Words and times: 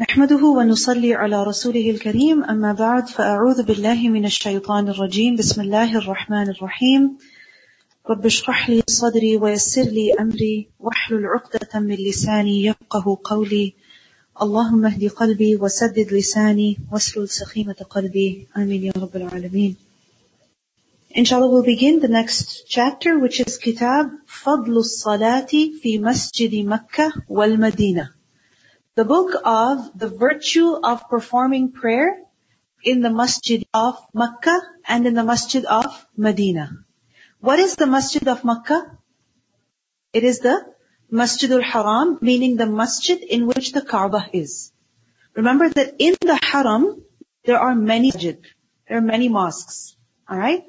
نحمده 0.00 0.44
ونصلي 0.44 1.14
على 1.14 1.44
رسوله 1.44 1.90
الكريم 1.90 2.44
أما 2.44 2.72
بعد 2.72 3.08
فأعوذ 3.08 3.62
بالله 3.62 4.08
من 4.08 4.24
الشيطان 4.24 4.88
الرجيم. 4.88 5.36
بسم 5.36 5.60
الله 5.60 5.98
الرحمن 5.98 6.50
الرحيم. 6.50 7.18
رب 8.10 8.26
اشرح 8.26 8.70
لي 8.70 8.82
صدري 8.86 9.36
ويسر 9.36 9.82
لي 9.82 10.14
أمري 10.20 10.68
واحلل 10.80 11.26
عقدة 11.26 11.80
من 11.80 11.94
لساني 11.94 12.64
يفقه 12.64 13.18
قولي. 13.24 13.74
اللهم 14.42 14.86
اهد 14.86 15.08
قلبي 15.08 15.56
وسدد 15.56 16.12
لساني 16.12 16.76
واسلل 16.92 17.28
سخيمة 17.28 17.86
قلبي. 17.90 18.46
آمين 18.56 18.84
يا 18.84 18.92
رب 18.96 19.16
العالمين. 19.16 19.76
Inshallah 21.14 21.48
we'll 21.48 21.62
begin 21.62 22.00
the 22.00 22.08
next 22.08 22.68
chapter 22.68 23.18
which 23.18 23.40
is 23.40 23.56
Kitab 23.56 24.06
فضل 24.26 24.76
الصلاة 24.76 25.52
في 25.82 25.98
مسجد 25.98 26.54
مكة 26.54 27.12
والمدينة 27.28 28.15
the 28.96 29.04
book 29.04 29.34
of 29.44 29.98
the 29.98 30.08
virtue 30.08 30.74
of 30.82 31.08
performing 31.08 31.70
prayer 31.70 32.22
in 32.82 33.02
the 33.02 33.10
masjid 33.10 33.64
of 33.74 33.98
Makkah 34.14 34.60
and 34.88 35.06
in 35.06 35.12
the 35.14 35.22
masjid 35.22 35.64
of 35.66 36.06
Medina. 36.16 36.70
What 37.40 37.58
is 37.58 37.76
the 37.76 37.86
masjid 37.86 38.26
of 38.26 38.42
Makkah? 38.42 38.98
It 40.14 40.24
is 40.24 40.40
the 40.40 40.56
Masjid 41.10 41.50
Masjidul 41.50 41.62
Haram, 41.62 42.18
meaning 42.20 42.56
the 42.56 42.66
masjid 42.66 43.22
in 43.22 43.46
which 43.46 43.72
the 43.72 43.82
Kaaba 43.82 44.28
is. 44.32 44.72
Remember 45.34 45.68
that 45.68 45.96
in 45.98 46.16
the 46.20 46.38
Haram, 46.42 47.02
there 47.44 47.60
are 47.60 47.74
many 47.74 48.10
masjid, 48.10 48.40
there 48.88 48.98
are 48.98 49.02
many 49.02 49.28
mosques. 49.28 49.94
Alright? 50.28 50.64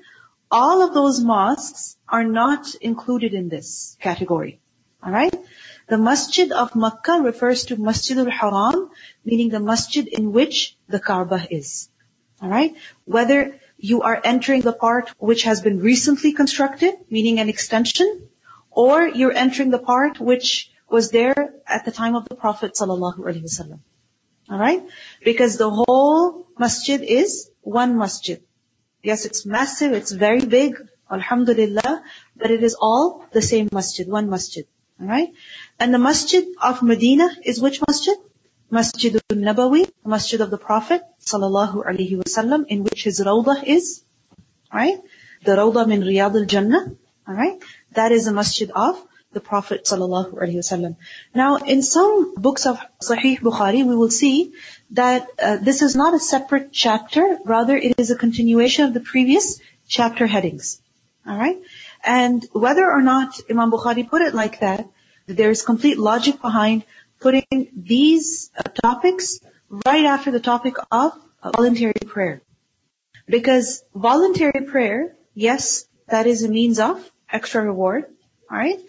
All 0.51 0.83
of 0.83 0.93
those 0.93 1.21
mosques 1.21 1.97
are 2.07 2.23
not 2.23 2.75
included 2.75 3.33
in 3.33 3.49
this 3.49 3.97
category. 3.99 4.59
Alright? 5.03 5.33
The 5.87 5.97
masjid 5.97 6.51
of 6.51 6.75
Makkah 6.75 7.21
refers 7.23 7.65
to 7.65 7.77
Masjidul 7.77 8.29
Haram, 8.29 8.89
meaning 9.23 9.49
the 9.49 9.61
masjid 9.61 10.05
in 10.05 10.33
which 10.33 10.75
the 10.89 10.99
Kaaba 10.99 11.47
is. 11.49 11.89
Alright? 12.43 12.75
Whether 13.05 13.59
you 13.77 14.01
are 14.01 14.19
entering 14.21 14.61
the 14.61 14.73
part 14.73 15.09
which 15.17 15.43
has 15.43 15.61
been 15.61 15.79
recently 15.79 16.33
constructed, 16.33 16.95
meaning 17.09 17.39
an 17.39 17.47
extension, 17.47 18.27
or 18.69 19.07
you're 19.07 19.31
entering 19.31 19.71
the 19.71 19.79
part 19.79 20.19
which 20.19 20.71
was 20.89 21.11
there 21.11 21.53
at 21.65 21.85
the 21.85 21.91
time 21.91 22.15
of 22.15 22.27
the 22.27 22.35
Prophet 22.35 22.73
ﷺ. 22.73 23.79
Alright? 24.51 24.83
Because 25.23 25.57
the 25.57 25.69
whole 25.69 26.47
masjid 26.59 27.01
is 27.01 27.49
one 27.61 27.97
masjid. 27.97 28.41
Yes, 29.03 29.25
it's 29.25 29.45
massive, 29.45 29.93
it's 29.93 30.11
very 30.11 30.45
big, 30.45 30.75
alhamdulillah, 31.09 32.03
but 32.35 32.51
it 32.51 32.61
is 32.61 32.75
all 32.79 33.25
the 33.31 33.41
same 33.41 33.69
masjid, 33.71 34.07
one 34.07 34.29
masjid. 34.29 34.65
Alright? 35.01 35.33
And 35.79 35.93
the 35.93 35.99
masjid 35.99 36.45
of 36.61 36.81
Medina 36.81 37.29
is 37.43 37.61
which 37.61 37.81
masjid? 37.87 38.17
Masjid 38.69 39.15
al-Nabawi, 39.15 39.85
the 40.03 40.09
masjid 40.09 40.41
of 40.41 40.49
the 40.49 40.57
Prophet 40.57 41.03
sallallahu 41.21 41.85
alaihi 41.85 42.21
wasallam, 42.21 42.65
in 42.67 42.83
which 42.83 43.03
his 43.03 43.19
rawdah 43.19 43.63
is. 43.63 44.03
Alright? 44.71 44.99
The 45.43 45.51
rawdah 45.51 45.87
min 45.87 46.01
Riyad 46.01 46.35
al-Jannah. 46.35 46.95
Alright? 47.27 47.61
That 47.93 48.11
is 48.11 48.25
the 48.25 48.33
masjid 48.33 48.71
of 48.71 49.01
the 49.33 49.39
Prophet 49.39 49.85
wasallam. 49.85 50.95
Now, 51.35 51.57
in 51.57 51.81
some 51.83 52.35
books 52.35 52.65
of 52.65 52.79
Sahih 53.01 53.39
Bukhari, 53.39 53.85
we 53.85 53.95
will 53.95 54.09
see 54.09 54.53
that 54.91 55.27
uh, 55.37 55.57
this 55.57 55.81
is 55.81 55.95
not 55.95 56.13
a 56.13 56.19
separate 56.19 56.71
chapter, 56.71 57.37
rather 57.45 57.75
it 57.75 57.99
is 57.99 58.09
a 58.09 58.15
continuation 58.15 58.85
of 58.85 58.93
the 58.93 58.99
previous 58.99 59.59
chapter 59.87 60.25
headings. 60.25 60.81
Alright? 61.27 61.61
And 62.03 62.45
whether 62.53 62.89
or 62.89 63.01
not 63.01 63.39
Imam 63.49 63.71
Bukhari 63.71 64.07
put 64.09 64.21
it 64.21 64.33
like 64.33 64.59
that, 64.59 64.89
there 65.25 65.49
is 65.49 65.61
complete 65.61 65.97
logic 65.97 66.41
behind 66.41 66.83
putting 67.19 67.69
these 67.75 68.49
uh, 68.57 68.63
topics 68.63 69.39
right 69.85 70.05
after 70.05 70.31
the 70.31 70.39
topic 70.39 70.75
of 70.91 71.13
voluntary 71.55 71.93
prayer. 72.05 72.41
Because 73.27 73.83
voluntary 73.93 74.65
prayer, 74.65 75.15
yes, 75.33 75.85
that 76.07 76.27
is 76.27 76.43
a 76.43 76.49
means 76.49 76.79
of 76.79 77.03
extra 77.29 77.61
reward, 77.61 78.05
alright? 78.49 78.79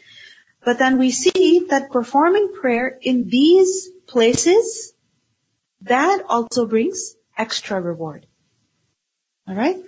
But 0.64 0.78
then 0.78 0.98
we 0.98 1.10
see 1.10 1.66
that 1.70 1.90
performing 1.90 2.52
prayer 2.52 2.98
in 3.00 3.28
these 3.28 3.88
places, 4.06 4.92
that 5.82 6.22
also 6.28 6.66
brings 6.66 7.16
extra 7.36 7.80
reward. 7.80 8.26
Alright? 9.48 9.78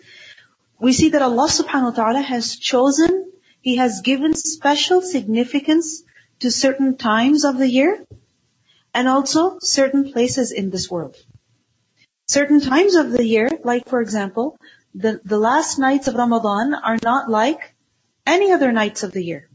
We 0.81 0.95
see 0.95 1.11
that 1.11 1.23
Allah 1.23 1.49
subhanahu 1.49 1.91
wa 1.91 1.97
ta'ala 2.03 2.23
has 2.23 2.57
chosen, 2.57 3.33
He 3.61 3.77
has 3.77 4.01
given 4.01 4.35
special 4.35 5.03
significance 5.03 6.03
to 6.41 6.51
certain 6.51 6.97
times 6.97 7.45
of 7.45 7.59
the 7.59 7.69
year 7.69 8.07
and 8.95 9.07
also 9.07 9.59
certain 9.61 10.11
places 10.13 10.53
in 10.53 10.71
this 10.71 10.91
world. 10.91 11.17
Certain 12.27 12.61
times 12.61 12.95
of 12.95 13.13
the 13.13 13.25
year, 13.25 13.51
like 13.63 13.89
for 13.89 14.01
example, 14.01 14.57
the, 14.95 15.21
the 15.25 15.39
last 15.39 15.79
nights 15.79 16.09
of 16.09 16.15
Ramadan 16.15 16.73
are 16.75 16.99
not 17.03 17.29
like 17.29 17.75
any 18.27 18.51
other 18.53 18.73
nights 18.73 19.03
of 19.03 19.13
the 19.13 19.23
year. 19.23 19.49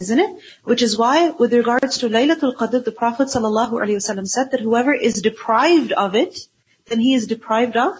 Isn't 0.00 0.18
it? 0.18 0.40
Which 0.64 0.80
is 0.80 0.96
why 0.96 1.30
with 1.30 1.52
regards 1.52 1.98
to 1.98 2.08
Laylatul 2.08 2.54
Qadr, 2.56 2.84
the 2.84 2.92
Prophet 2.92 3.28
ﷺ 3.28 4.28
said 4.28 4.52
that 4.52 4.60
whoever 4.60 4.94
is 4.94 5.20
deprived 5.20 5.92
of 5.92 6.14
it, 6.14 6.38
then 6.86 7.00
he 7.00 7.14
is 7.14 7.26
deprived 7.26 7.76
of 7.76 7.92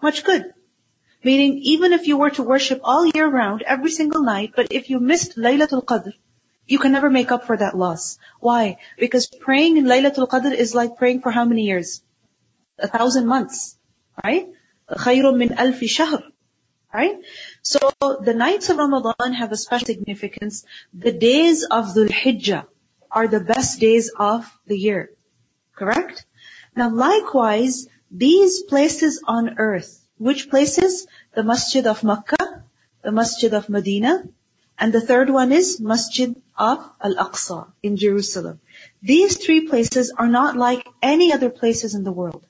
much 0.00 0.24
good. 0.24 0.52
Meaning, 1.23 1.59
even 1.63 1.93
if 1.93 2.07
you 2.07 2.17
were 2.17 2.31
to 2.31 2.43
worship 2.43 2.81
all 2.83 3.05
year 3.05 3.27
round, 3.27 3.61
every 3.61 3.91
single 3.91 4.23
night, 4.23 4.51
but 4.55 4.71
if 4.71 4.89
you 4.89 4.99
missed 4.99 5.37
Laylatul 5.37 5.85
Qadr, 5.85 6.13
you 6.65 6.79
can 6.79 6.91
never 6.91 7.09
make 7.09 7.31
up 7.31 7.45
for 7.45 7.57
that 7.57 7.77
loss. 7.77 8.17
Why? 8.39 8.77
Because 8.97 9.27
praying 9.27 9.77
in 9.77 9.85
Laylatul 9.85 10.27
Qadr 10.27 10.53
is 10.53 10.75
like 10.75 10.97
praying 10.97 11.21
for 11.21 11.31
how 11.31 11.45
many 11.45 11.63
years? 11.63 12.01
A 12.77 12.87
thousand 12.87 13.27
months. 13.27 13.77
Right? 14.23 14.47
خَيْرٌ 14.89 15.23
مِّنْ 15.23 15.55
أَلْفِ 15.55 15.79
شَهْرٍ 15.79 16.23
Right? 16.93 17.17
So 17.61 17.79
the 17.99 18.33
nights 18.35 18.69
of 18.69 18.77
Ramadan 18.77 19.33
have 19.33 19.51
a 19.51 19.57
special 19.57 19.87
significance. 19.87 20.63
The 20.93 21.11
days 21.11 21.63
of 21.63 21.85
Dhul 21.95 22.09
Hijjah 22.09 22.67
are 23.09 23.27
the 23.27 23.39
best 23.39 23.79
days 23.79 24.11
of 24.15 24.45
the 24.67 24.77
year. 24.77 25.09
Correct? 25.75 26.25
Now 26.75 26.89
likewise, 26.89 27.87
these 28.11 28.63
places 28.63 29.23
on 29.25 29.57
earth, 29.57 29.99
which 30.18 30.50
places? 30.50 31.06
The 31.34 31.42
Masjid 31.42 31.86
of 31.86 32.04
Makkah, 32.04 32.64
the 33.02 33.12
Masjid 33.12 33.54
of 33.54 33.68
Medina, 33.68 34.24
and 34.78 34.92
the 34.92 35.00
third 35.00 35.30
one 35.30 35.52
is 35.52 35.80
Masjid 35.80 36.34
of 36.56 36.78
Al-Aqsa 37.00 37.72
in 37.82 37.96
Jerusalem. 37.96 38.60
These 39.02 39.38
three 39.44 39.66
places 39.68 40.12
are 40.16 40.28
not 40.28 40.56
like 40.56 40.86
any 41.02 41.32
other 41.32 41.50
places 41.50 41.94
in 41.94 42.04
the 42.04 42.12
world. 42.12 42.44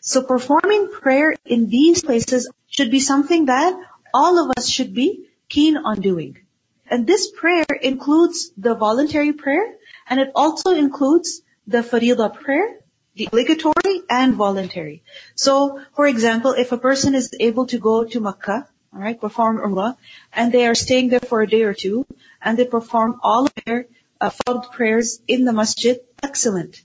So 0.00 0.22
performing 0.22 0.90
prayer 0.90 1.34
in 1.44 1.68
these 1.68 2.02
places 2.02 2.50
should 2.68 2.90
be 2.90 3.00
something 3.00 3.46
that 3.46 3.74
all 4.12 4.38
of 4.38 4.52
us 4.56 4.68
should 4.68 4.94
be 4.94 5.28
keen 5.48 5.76
on 5.76 6.00
doing. 6.00 6.38
And 6.86 7.06
this 7.06 7.30
prayer 7.30 7.66
includes 7.82 8.50
the 8.56 8.74
voluntary 8.74 9.32
prayer 9.32 9.76
and 10.08 10.20
it 10.20 10.30
also 10.34 10.74
includes 10.74 11.40
the 11.66 11.78
faridah 11.78 12.34
prayer, 12.34 12.80
the 13.14 13.26
obligatory 13.26 14.02
and 14.10 14.34
voluntary. 14.34 15.02
So, 15.34 15.80
for 15.94 16.06
example, 16.06 16.52
if 16.52 16.72
a 16.72 16.78
person 16.78 17.14
is 17.14 17.34
able 17.38 17.66
to 17.66 17.78
go 17.78 18.04
to 18.04 18.20
Makkah 18.20 18.68
alright, 18.94 19.20
perform 19.20 19.58
Umrah, 19.58 19.96
and 20.32 20.52
they 20.52 20.66
are 20.66 20.74
staying 20.74 21.08
there 21.08 21.20
for 21.20 21.42
a 21.42 21.46
day 21.46 21.62
or 21.62 21.74
two, 21.74 22.06
and 22.40 22.58
they 22.58 22.64
perform 22.64 23.20
all 23.22 23.46
of 23.46 23.52
their 23.66 23.86
uh, 24.20 24.30
fard 24.30 24.70
prayers 24.72 25.20
in 25.26 25.44
the 25.44 25.52
masjid, 25.52 25.98
excellent. 26.22 26.82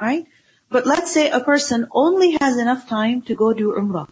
Alright? 0.00 0.26
But 0.68 0.86
let's 0.86 1.12
say 1.12 1.30
a 1.30 1.40
person 1.40 1.88
only 1.92 2.36
has 2.40 2.56
enough 2.58 2.88
time 2.88 3.22
to 3.22 3.34
go 3.34 3.52
do 3.52 3.72
Umrah, 3.72 4.08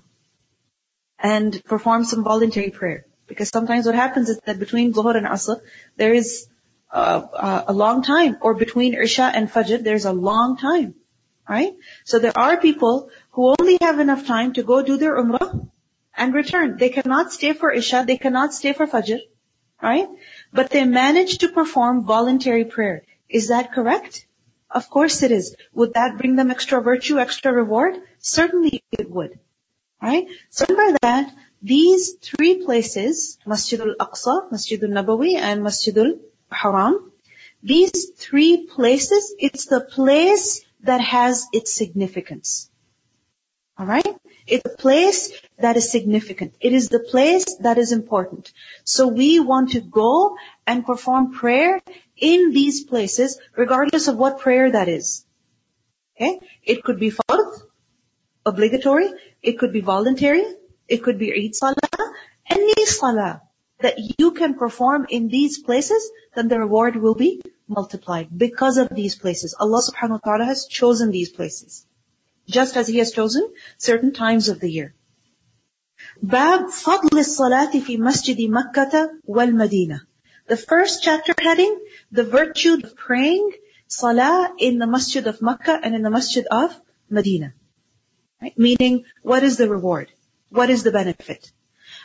and 1.19 1.62
perform 1.65 2.04
some 2.04 2.25
voluntary 2.25 2.71
prayer. 2.71 3.06
Because 3.27 3.48
sometimes 3.48 3.84
what 3.84 3.94
happens 3.94 4.28
is 4.28 4.41
that 4.47 4.59
between 4.59 4.94
Zuhur 4.94 5.16
and 5.16 5.27
Asr, 5.27 5.60
there 5.97 6.15
is 6.15 6.48
uh, 6.91 7.22
uh, 7.34 7.65
a 7.69 7.72
long 7.72 8.03
time, 8.03 8.38
or 8.41 8.54
between 8.54 8.94
Isha 8.94 9.31
and 9.34 9.50
Fajr, 9.50 9.82
there's 9.82 10.06
a 10.06 10.12
long 10.12 10.56
time. 10.56 10.94
Right? 11.48 11.75
So 12.04 12.18
there 12.18 12.36
are 12.36 12.59
people 12.59 13.10
who 13.30 13.54
only 13.59 13.78
have 13.80 14.00
enough 14.00 14.27
time 14.27 14.53
to 14.54 14.62
go 14.62 14.83
do 14.83 14.97
their 14.98 15.16
Umrah, 15.16 15.68
and 16.18 16.34
return. 16.34 16.77
They 16.77 16.91
cannot 16.91 17.33
stay 17.33 17.53
for 17.53 17.72
Isha, 17.72 18.04
they 18.06 18.18
cannot 18.18 18.53
stay 18.53 18.72
for 18.72 18.86
Fajr, 18.86 19.21
right? 19.80 20.09
But 20.53 20.71
they 20.71 20.84
manage 20.84 21.39
to 21.39 21.48
perform 21.48 22.04
voluntary 22.04 22.65
prayer. 22.65 23.04
Is 23.28 23.48
that 23.48 23.72
correct? 23.72 24.27
Of 24.71 24.91
course 24.91 25.22
it 25.22 25.30
is. 25.30 25.54
Would 25.72 25.95
that 25.95 26.18
bring 26.18 26.36
them 26.36 26.50
extra 26.50 26.83
virtue, 26.83 27.18
extra 27.18 27.53
reward? 27.53 27.95
Certainly 28.18 28.83
it 28.92 29.10
would. 29.10 29.39
Right? 30.03 30.27
So 30.50 30.66
remember 30.68 30.98
that 31.03 31.34
these 31.62 32.15
three 32.15 32.65
places, 32.65 33.39
Masjidul 33.47 33.97
Aqsa, 33.97 34.50
Masjidul 34.53 34.91
Nabawi, 34.91 35.34
and 35.34 35.62
Masjidul 35.62 36.21
Haram, 36.50 37.12
these 37.62 38.10
three 38.16 38.66
places, 38.66 39.34
it's 39.39 39.66
the 39.66 39.80
place 39.80 40.65
that 40.83 41.01
has 41.01 41.47
its 41.53 41.75
significance. 41.75 42.71
Alright? 43.78 44.07
It's 44.47 44.65
a 44.65 44.77
place 44.77 45.30
that 45.59 45.77
is 45.77 45.91
significant. 45.91 46.54
It 46.60 46.72
is 46.72 46.89
the 46.89 47.01
place 47.01 47.57
that 47.60 47.78
is 47.78 47.92
important. 47.92 48.53
So 48.84 49.09
we 49.09 49.41
want 49.41 49.72
to 49.72 49.80
go 49.80 50.36
and 50.66 50.84
perform 50.84 51.33
prayer 51.33 51.80
in 52.16 52.53
these 52.53 52.84
places, 52.84 53.39
regardless 53.57 54.09
of 54.09 54.16
what 54.16 54.41
prayer 54.41 54.72
that 54.72 54.89
is. 54.89 55.25
Okay? 56.16 56.41
It 56.65 56.83
could 56.83 56.98
be 56.98 57.13
fard, 57.13 57.60
obligatory. 58.45 59.10
It 59.42 59.59
could 59.59 59.72
be 59.72 59.81
voluntary. 59.81 60.45
It 60.89 61.04
could 61.04 61.19
be 61.19 61.33
Eid 61.33 61.54
Salah. 61.54 61.77
Any 62.51 62.86
Salah 62.86 63.42
that 63.81 63.98
you 64.19 64.33
can 64.33 64.54
perform 64.54 65.07
in 65.09 65.28
these 65.28 65.59
places, 65.59 66.10
then 66.34 66.48
the 66.48 66.59
reward 66.59 66.97
will 66.97 67.15
be 67.15 67.42
multiplied 67.68 68.28
because 68.36 68.78
of 68.78 68.88
these 68.88 69.15
places. 69.15 69.54
Allah 69.59 69.82
subhanahu 69.82 70.20
wa 70.20 70.24
ta'ala 70.24 70.44
has 70.44 70.66
chosen 70.66 71.10
these 71.10 71.30
places. 71.30 71.86
Just 72.47 72.76
as 72.76 72.88
He 72.88 72.98
has 72.98 73.12
chosen 73.12 73.53
certain 73.76 74.12
times 74.12 74.48
of 74.48 74.60
the 74.60 74.70
year. 74.70 74.94
Fadl 76.24 77.22
Salati 77.24 77.82
fi 77.82 77.97
Masjidi 77.97 78.48
Makkah 78.48 79.10
wal 79.24 79.50
Medina. 79.50 80.03
The 80.47 80.56
first 80.56 81.03
chapter 81.03 81.34
heading, 81.38 81.78
the 82.10 82.24
virtue 82.24 82.74
of 82.82 82.97
praying 82.97 83.53
Salah 83.86 84.53
in 84.59 84.78
the 84.78 84.86
Masjid 84.86 85.26
of 85.26 85.42
Makkah 85.42 85.78
and 85.82 85.94
in 85.94 86.03
the 86.03 86.10
Masjid 86.10 86.47
of 86.50 86.74
Medina. 87.10 87.53
Right? 88.41 88.56
Meaning, 88.56 89.04
what 89.22 89.42
is 89.42 89.56
the 89.56 89.68
reward? 89.68 90.10
What 90.50 90.71
is 90.71 90.82
the 90.84 90.92
benefit? 90.92 91.53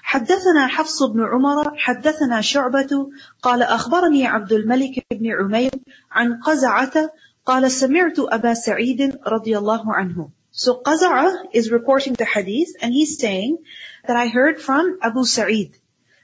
حدثنا 0.04 0.68
حفص 0.68 1.04
بن 1.04 1.22
عمر 1.24 1.78
حدثنا 1.78 2.42
شعبة 2.42 3.10
قال 3.42 3.62
أخبرني 3.62 4.28
عبد 4.28 4.54
الملك 4.54 5.06
بن 5.12 5.32
عمير 5.32 5.72
عن 6.12 6.40
قزعة 6.40 7.12
قال 7.46 7.72
سمعت 7.72 8.20
أبا 8.20 8.54
سعيد 8.54 9.20
رضي 9.28 9.58
الله 9.58 9.94
عنه 9.94 10.30
So 10.52 10.82
Qaza'a 10.86 11.48
is 11.52 11.72
reporting 11.72 12.14
the 12.14 12.26
hadith 12.26 12.76
and 12.80 12.94
he's 12.94 13.18
saying 13.18 13.58
that 14.06 14.16
I 14.16 14.28
heard 14.28 14.62
from 14.62 15.00
Abu 15.02 15.26
Sa'id. 15.26 15.76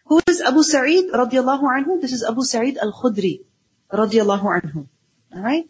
Who 0.06 0.22
is 0.28 0.42
Abu 0.42 0.62
Sa'id 0.62 1.10
radiallahu 1.12 1.64
anhu? 1.64 2.00
This 2.00 2.14
is 2.14 2.24
Abu 2.24 2.44
Sa'id 2.44 2.78
al-Khudri 2.78 3.42
radiallahu 3.92 4.62
anhu. 4.62 4.88
Alright? 5.36 5.66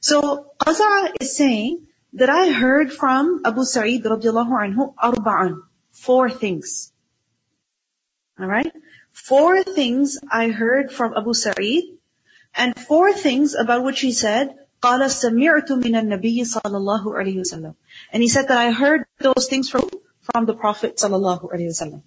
So 0.00 0.46
Qaza'a 0.60 1.14
is 1.20 1.36
saying 1.36 1.86
that 2.12 2.30
I 2.30 2.52
heard 2.52 2.92
from 2.92 3.40
Abu 3.44 3.64
Sa'id 3.64 4.04
radiallahu 4.04 4.54
anhu 4.62 4.94
arba'an. 4.94 5.62
Four 5.90 6.30
things. 6.30 6.92
Alright? 8.39 8.71
Four 9.11 9.63
things 9.63 10.17
I 10.31 10.49
heard 10.49 10.91
from 10.91 11.13
Abu 11.17 11.33
Sa'id, 11.33 11.83
and 12.55 12.77
four 12.77 13.13
things 13.13 13.55
about 13.55 13.83
which 13.83 13.99
he 13.99 14.11
said, 14.11 14.55
قال 14.81 15.01
سمعت 15.09 15.71
من 15.71 15.95
النبي 15.95 16.45
صلى 16.45 16.77
الله 16.77 17.03
عليه 17.05 17.39
وسلم. 17.39 17.75
And 18.13 18.23
he 18.23 18.29
said 18.29 18.47
that 18.47 18.57
I 18.57 18.71
heard 18.71 19.05
those 19.19 19.47
things 19.49 19.69
from, 19.69 19.89
from 20.31 20.45
the 20.45 20.53
Prophet 20.53 20.95
صلى 20.97 21.15
الله 21.15 21.51
عليه 21.53 21.67
وسلم. 21.67 22.01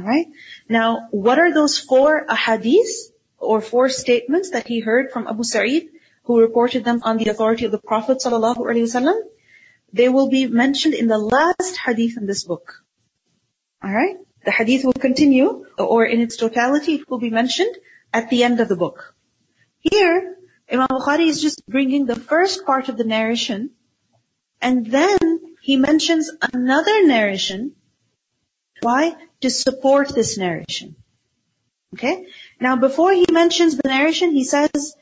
Alright? 0.00 0.26
Now, 0.68 1.08
what 1.10 1.38
are 1.38 1.52
those 1.54 1.78
four 1.78 2.26
ahadith, 2.26 3.12
or 3.38 3.60
four 3.60 3.88
statements 3.88 4.50
that 4.50 4.66
he 4.66 4.80
heard 4.80 5.12
from 5.12 5.28
Abu 5.28 5.44
Sa'id, 5.44 5.88
who 6.24 6.40
reported 6.40 6.84
them 6.84 7.00
on 7.04 7.16
the 7.16 7.30
authority 7.30 7.64
of 7.64 7.70
the 7.70 7.78
Prophet 7.78 8.18
صلى 8.18 8.36
الله 8.36 8.56
عليه 8.56 8.82
وسلم? 8.82 9.14
They 9.92 10.08
will 10.08 10.28
be 10.28 10.46
mentioned 10.46 10.94
in 10.94 11.06
the 11.06 11.18
last 11.18 11.76
hadith 11.76 12.16
in 12.16 12.26
this 12.26 12.44
book. 12.44 12.84
Alright? 13.82 14.16
The 14.45 14.51
hadith 14.51 14.83
will 14.83 14.93
continue, 14.93 15.65
or 15.77 16.05
in 16.05 16.21
its 16.21 16.37
totality, 16.37 16.95
it 16.95 17.09
will 17.09 17.19
be 17.19 17.29
mentioned 17.29 17.75
at 18.13 18.29
the 18.29 18.43
end 18.43 18.59
of 18.59 18.67
the 18.67 18.75
book. 18.75 19.15
Here, 19.79 20.35
Imam 20.71 20.87
Bukhari 20.87 21.27
is 21.27 21.41
just 21.41 21.65
bringing 21.65 22.05
the 22.05 22.15
first 22.15 22.65
part 22.65 22.89
of 22.89 22.97
the 22.97 23.03
narration, 23.03 23.71
and 24.61 24.85
then 24.85 25.17
he 25.61 25.77
mentions 25.77 26.31
another 26.53 27.05
narration. 27.05 27.75
Why? 28.81 29.15
To 29.41 29.49
support 29.49 30.13
this 30.13 30.37
narration. 30.37 30.95
Okay? 31.93 32.27
Now, 32.59 32.75
before 32.75 33.13
he 33.13 33.25
mentions 33.31 33.77
the 33.77 33.87
narration, 33.87 34.31
he 34.31 34.43
says, 34.43 34.95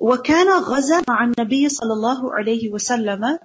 وَكَانَ 0.00 0.48
غَزَى 0.62 1.04
مَعَ 1.04 1.34
النَّبِيِّ 1.34 1.66
صَلَى 1.66 1.94
اللَّهُ 1.98 2.32
عَلَيْهِ 2.32 2.70
وَسَلَّمَ 2.70 3.38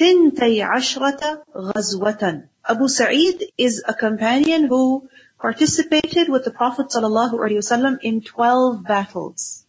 ثِنْتَيْ 0.00 0.64
عَشْرَةَ 0.64 1.42
غَزْوَةً 1.54 2.48
Abu 2.66 2.88
Sa'id 2.88 3.44
is 3.58 3.82
a 3.86 3.92
companion 3.92 4.64
who 4.64 5.08
participated 5.38 6.28
with 6.28 6.44
the 6.44 6.50
Prophet 6.50 6.86
ﷺ 6.88 7.98
in 8.02 8.22
12 8.22 8.84
battles. 8.84 9.66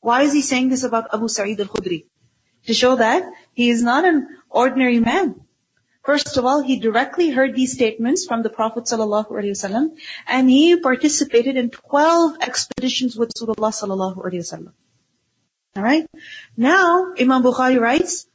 Why 0.00 0.22
is 0.22 0.32
he 0.32 0.42
saying 0.42 0.68
this 0.68 0.84
about 0.84 1.12
Abu 1.12 1.28
Sa'id 1.28 1.60
al-Khudri? 1.60 2.06
To 2.66 2.74
show 2.74 2.96
that 2.96 3.24
he 3.52 3.70
is 3.70 3.82
not 3.82 4.04
an 4.04 4.28
ordinary 4.48 5.00
man. 5.00 5.40
First 6.04 6.36
of 6.36 6.44
all, 6.44 6.62
he 6.62 6.78
directly 6.78 7.30
heard 7.30 7.54
these 7.54 7.72
statements 7.72 8.26
from 8.26 8.42
the 8.42 8.50
Prophet 8.50 8.84
ﷺ 8.84 9.96
and 10.26 10.50
he 10.50 10.76
participated 10.76 11.56
in 11.56 11.70
12 11.70 12.36
expeditions 12.40 13.16
with 13.16 13.32
Rasulullah 13.34 13.72
ﷺ. 13.72 14.72
Alright? 15.76 16.06
Now, 16.56 17.14
Imam 17.18 17.42
Bukhari 17.42 17.80
writes, 17.80 18.26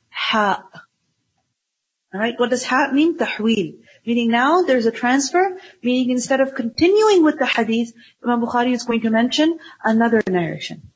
ha. 2.14 2.18
Alright, 2.18 2.40
what 2.40 2.50
does 2.50 2.66
ha 2.66 2.92
mean? 2.92 3.18
Tahweel. 3.18 3.80
Meaning 4.06 4.30
now 4.32 4.62
there's 4.64 4.86
a 4.86 4.92
transfer, 4.92 5.58
meaning 5.84 6.12
instead 6.12 6.40
of 6.40 6.54
continuing 6.56 7.24
with 7.24 7.40
the 7.40 7.46
hadith, 7.46 7.94
Imam 8.24 8.42
Bukhari 8.42 8.74
is 8.74 8.84
going 8.84 9.02
to 9.02 9.10
mention 9.10 9.58
another 9.84 10.22
narration. 10.28 10.92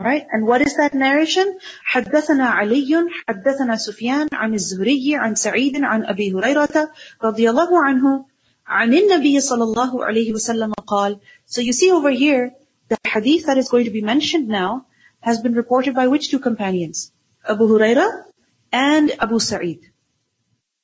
Alright, 0.00 0.26
and 0.30 0.44
what 0.44 0.60
is 0.60 0.76
that 0.76 0.92
narration? 0.92 1.58
حدثنا 1.92 2.46
علي 2.46 3.08
حدثنا 3.28 3.76
سفيان 3.76 4.28
عن 4.32 4.54
الزهري 4.54 5.16
عن 5.16 5.34
سعيد 5.34 5.84
عن 5.84 6.04
أبي 6.04 6.32
هريرة 6.34 6.90
رضي 7.22 7.50
الله 7.50 7.84
عنه 7.84 8.26
عن 8.66 8.94
النبي 8.94 9.40
صلى 9.40 9.64
الله 9.64 10.04
عليه 10.04 10.32
وسلم 10.32 10.72
قال 10.86 11.20
So 11.46 11.60
you 11.60 11.72
see 11.72 11.92
over 11.92 12.10
here, 12.10 12.52
the 12.88 12.98
hadith 13.06 13.46
that 13.46 13.56
is 13.56 13.68
going 13.68 13.84
to 13.84 13.90
be 13.90 14.02
mentioned 14.02 14.48
now 14.48 14.86
has 15.20 15.40
been 15.40 15.54
reported 15.54 15.94
by 15.94 16.08
which 16.08 16.30
two 16.30 16.40
companions? 16.40 17.12
Abu 17.48 17.68
Huraira 17.68 18.24
and 18.72 19.12
Abu 19.20 19.38
Sa'id 19.38 19.87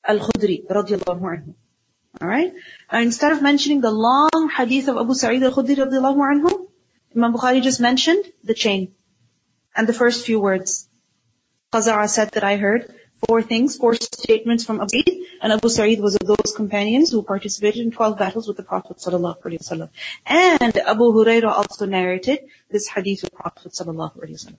al-Khudri 0.08 0.66
radiallahu 0.68 1.22
anhu. 1.22 1.54
Alright? 2.22 2.54
instead 2.94 3.32
of 3.34 3.42
mentioning 3.42 3.82
the 3.82 3.92
long 3.92 4.50
hadith 4.56 4.88
of 4.88 4.98
Abu 4.98 5.14
Sa'id 5.14 5.44
al-Khudri 5.44 5.76
radiallahu 5.76 6.22
anhu, 6.32 6.68
Imam 7.16 7.34
Bukhari 7.34 7.62
just 7.62 7.82
mentioned 7.82 8.26
the 8.44 8.54
chain 8.54 8.94
and 9.76 9.88
the 9.88 9.94
first 9.94 10.26
few 10.26 10.40
words. 10.40 10.88
Qaza'a 11.74 12.10
said 12.10 12.32
that 12.32 12.44
I 12.44 12.58
heard 12.58 12.94
four 13.28 13.42
things, 13.42 13.78
four 13.78 13.96
statements 13.96 14.64
from 14.66 14.82
Abu 14.82 14.90
Sa'id, 14.90 15.26
and 15.42 15.54
Abu 15.54 15.70
Sa'id 15.70 16.00
was 16.00 16.16
of 16.16 16.28
those 16.28 16.54
companions 16.56 17.12
who 17.12 17.24
participated 17.24 17.82
in 17.82 17.92
12 17.92 18.18
battles 18.18 18.48
with 18.48 18.58
the 18.58 18.64
Prophet 18.64 18.98
wasallam. 18.98 19.90
And 20.26 20.78
Abu 20.78 21.12
Huraira 21.14 21.52
also 21.52 21.86
narrated 21.86 22.40
this 22.70 22.88
hadith 22.88 23.24
of 23.24 23.32
Prophet 23.34 23.72
wasallam. 23.72 24.58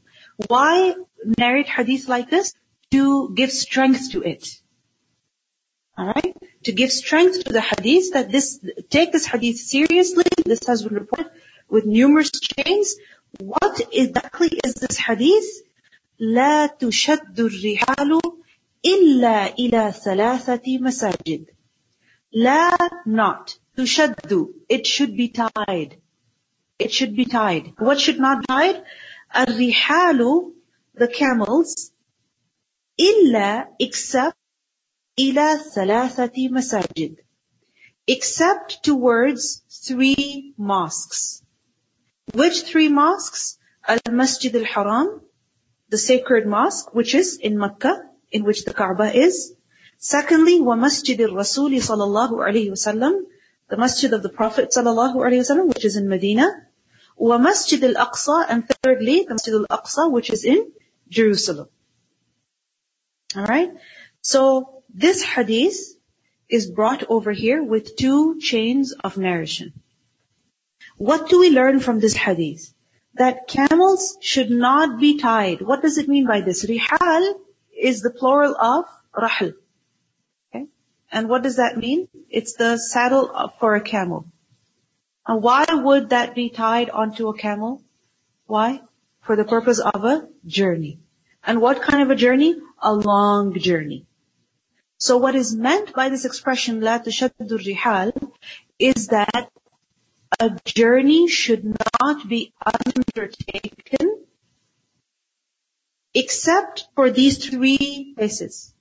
Why 0.48 0.94
narrate 1.38 1.69
hadith 1.69 2.08
like 2.08 2.31
this? 2.31 2.54
To 2.93 3.32
give 3.34 3.50
strength 3.50 4.12
to 4.12 4.22
it. 4.22 4.60
Alright? 5.97 6.35
To 6.63 6.71
give 6.71 6.92
strength 6.92 7.44
to 7.44 7.54
the 7.54 7.61
hadith 7.61 8.13
that 8.13 8.31
this, 8.31 8.59
take 8.90 9.11
this 9.11 9.25
hadith 9.25 9.57
seriously. 9.57 10.23
This 10.45 10.66
has 10.68 10.83
been 10.83 10.95
reported 10.95 11.31
with 11.69 11.85
numerous 11.85 12.31
chains. 12.31 12.95
What 13.40 13.81
exactly 13.92 14.59
is 14.63 14.75
this 14.75 14.97
hadith? 14.97 15.45
لا 16.19 16.68
تشد 16.68 17.40
الرحال 17.40 18.19
إلا 18.85 19.56
إلى 19.59 19.94
ثلاثة 20.06 20.80
مساجد. 20.80 21.45
لا 22.33 22.78
not 23.07 23.57
تشد. 23.78 24.47
It 24.69 24.85
should 24.85 25.18
be 25.18 25.30
tied. 25.30 25.97
It 26.78 26.92
should 26.92 27.16
be 27.16 27.25
tied. 27.25 27.73
What 27.78 27.99
should 27.99 28.19
not 28.19 28.42
be 28.42 28.45
tied? 28.47 28.83
الرحال, 29.35 30.51
the 30.95 31.07
camels, 31.07 31.92
إلا 32.99 33.68
except 33.80 34.37
إلى 35.19 35.59
ثلاثة 35.75 36.49
مساجد 36.49 37.16
except 38.07 38.83
towards 38.83 39.61
three 39.69 40.54
mosques. 40.57 41.42
Which 42.33 42.61
three 42.63 42.90
mosques? 42.90 43.57
Al-Masjid 43.87 44.56
al-Haram, 44.56 45.21
the 45.90 45.97
sacred 45.97 46.45
mosque, 46.47 46.94
which 46.94 47.16
is 47.16 47.37
in 47.37 47.57
Mecca, 47.57 48.04
in 48.31 48.44
which 48.44 48.63
the 48.66 48.73
Kaaba 48.73 49.16
is. 49.16 49.54
Secondly, 49.97 50.61
wa 50.61 50.75
Masjid 50.75 51.19
al-Rasul 51.19 51.71
sallallahu 51.71 52.33
alayhi 52.47 52.69
wasallam, 52.69 53.13
the 53.69 53.78
Masjid 53.78 54.13
of 54.13 54.23
the 54.23 54.30
Prophet 54.30 54.69
sallallahu 54.75 55.16
alayhi 55.16 55.42
wasallam, 55.45 55.68
which 55.68 55.85
is 55.85 55.95
in 55.95 56.07
Medina. 56.07 56.47
Wa 57.16 57.37
Masjid 57.37 57.83
al-Aqsa, 57.83 58.45
and 58.49 58.68
thirdly, 58.68 59.25
the 59.28 59.33
Masjid 59.33 59.54
al-Aqsa, 59.54 60.11
which 60.11 60.30
is 60.30 60.44
in 60.44 60.71
Jerusalem. 61.09 61.68
Alright? 63.35 63.71
So, 64.28 64.82
this 64.92 65.22
hadith 65.22 65.78
is 66.48 66.68
brought 66.68 67.04
over 67.08 67.30
here 67.30 67.62
with 67.62 67.94
two 67.94 68.40
chains 68.40 68.92
of 68.92 69.16
narration. 69.16 69.72
What 70.96 71.28
do 71.28 71.38
we 71.38 71.50
learn 71.50 71.78
from 71.78 72.00
this 72.00 72.16
hadith? 72.16 72.74
That 73.14 73.46
camels 73.46 74.18
should 74.20 74.50
not 74.50 74.98
be 74.98 75.18
tied. 75.18 75.60
What 75.62 75.80
does 75.80 75.96
it 75.98 76.08
mean 76.08 76.26
by 76.26 76.40
this? 76.40 76.66
Rihal 76.66 77.34
is 77.80 78.00
the 78.00 78.10
plural 78.10 78.56
of 78.56 78.86
rahl. 79.16 79.52
Okay? 80.48 80.66
And 81.12 81.28
what 81.28 81.44
does 81.44 81.58
that 81.58 81.76
mean? 81.76 82.08
It's 82.28 82.54
the 82.54 82.78
saddle 82.78 83.52
for 83.60 83.76
a 83.76 83.80
camel. 83.80 84.26
And 85.24 85.40
why 85.40 85.66
would 85.70 86.10
that 86.10 86.34
be 86.34 86.50
tied 86.50 86.90
onto 86.90 87.28
a 87.28 87.38
camel? 87.38 87.80
Why? 88.46 88.80
For 89.20 89.36
the 89.36 89.44
purpose 89.44 89.78
of 89.78 90.04
a 90.04 90.28
journey. 90.44 90.98
And 91.44 91.60
what 91.60 91.80
kind 91.80 92.02
of 92.02 92.10
a 92.10 92.16
journey? 92.16 92.56
A 92.82 92.92
long 92.92 93.56
journey. 93.56 94.04
So 94.97 95.18
what 95.18 95.35
is 95.35 95.56
meant 95.56 95.94
by 95.94 96.09
this 96.09 96.25
expression, 96.25 96.81
لا 96.81 97.04
تشد 97.04 97.31
الرحال, 97.42 98.31
is 98.80 99.07
that 99.07 99.49
a 100.40 100.49
journey 100.66 101.28
should 101.28 101.63
not 101.66 102.28
be 102.28 102.54
undertaken 102.66 104.25
except 106.13 106.87
for 106.95 107.09
these 107.09 107.37
three 107.45 108.13
places. 108.16 108.73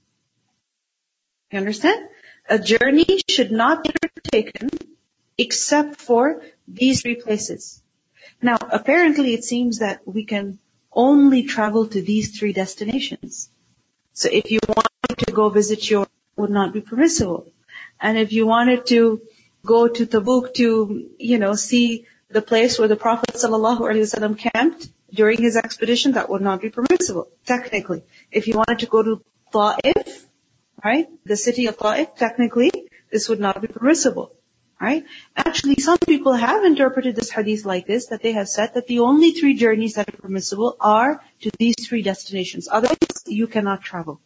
You 1.51 1.59
understand? 1.59 2.09
A 2.49 2.59
journey 2.59 3.21
should 3.29 3.53
not 3.53 3.85
be 3.85 3.91
undertaken 4.03 4.71
except 5.39 6.01
for 6.01 6.43
these 6.67 7.03
three 7.03 7.17
places. 7.17 7.83
Now, 8.43 8.57
apparently 8.61 9.35
it 9.35 9.45
seems 9.45 9.79
that 9.79 10.07
we 10.07 10.25
can 10.25 10.59
only 10.93 11.45
travel 11.45 11.87
to 11.89 12.03
these 12.03 12.39
three 12.39 12.53
destinations. 12.53 13.49
So 14.13 14.29
if 14.33 14.51
you 14.51 14.59
wanted 14.67 14.91
to 15.08 15.32
go 15.32 15.50
visit 15.50 15.90
your, 15.90 16.08
would 16.36 16.50
not 16.50 16.74
be 16.74 16.82
permissible. 16.82 17.52
And 18.00 18.18
if 18.18 18.34
you 18.34 18.46
wanted 18.46 18.86
to 18.88 19.22
go 19.66 19.88
to 19.88 20.06
Tabuk 20.06 20.54
to, 20.56 21.10
you 21.18 21.40
know, 21.40 21.54
see 21.56 22.06
the 22.30 22.42
place 22.42 22.78
where 22.78 22.88
the 22.88 22.96
Prophet 22.96 23.36
ﷺ 23.36 24.38
camped 24.38 24.90
during 25.14 25.42
his 25.42 25.56
expedition, 25.56 26.14
that 26.14 26.30
would 26.30 26.42
not 26.42 26.62
be 26.62 26.70
permissible, 26.70 27.30
technically. 27.46 28.04
If 28.32 28.48
you 28.48 28.56
wanted 28.56 28.80
to 28.80 28.88
go 28.88 29.04
to 29.04 29.22
Ta'if, 29.54 30.26
right, 30.84 31.08
the 31.26 31.38
city 31.38 31.68
of 31.68 31.78
Ta'if, 31.78 32.16
technically, 32.16 32.72
this 33.12 33.30
would 33.30 33.40
not 33.40 33.62
be 33.62 33.68
permissible. 33.68 34.34
Right? 34.80 35.06
Actually, 35.38 35.76
some 35.76 35.98
people 35.98 36.34
have 36.34 36.66
interpreted 36.66 37.16
this 37.16 37.30
hadith 37.30 37.64
like 37.64 37.88
this, 37.88 38.08
that 38.08 38.22
they 38.22 38.34
have 38.34 38.50
said 38.50 38.74
that 38.74 38.88
the 38.88 39.00
only 39.00 39.32
three 39.32 39.54
journeys 39.56 39.94
that 39.94 40.10
are 40.10 40.18
permissible 40.18 40.76
are 40.82 41.22
to 41.42 41.52
these 41.58 41.76
three 41.88 42.02
destinations. 42.02 42.68
Otherwise, 42.70 43.24
you 43.26 43.48
cannot 43.48 43.82
travel. 43.82 44.20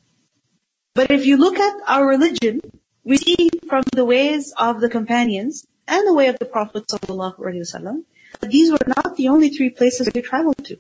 But 1.00 1.12
if 1.12 1.26
you 1.26 1.38
look 1.38 1.58
at 1.58 1.76
our 1.88 2.06
religion, 2.06 2.60
we 3.06 3.16
see 3.16 3.50
from 3.70 3.84
the 3.94 4.04
ways 4.04 4.54
of 4.58 4.82
the 4.82 4.90
companions 4.90 5.66
and 5.88 6.06
the 6.06 6.14
way 6.14 6.28
of 6.28 6.38
the 6.38 6.44
Prophet 6.44 6.88
ﷺ, 6.88 8.04
that 8.42 8.52
these 8.52 8.70
were 8.70 8.86
not 8.86 9.16
the 9.16 9.30
only 9.30 9.48
three 9.48 9.70
places 9.70 10.08
they 10.08 10.20
traveled 10.22 10.58
to. 10.66 10.78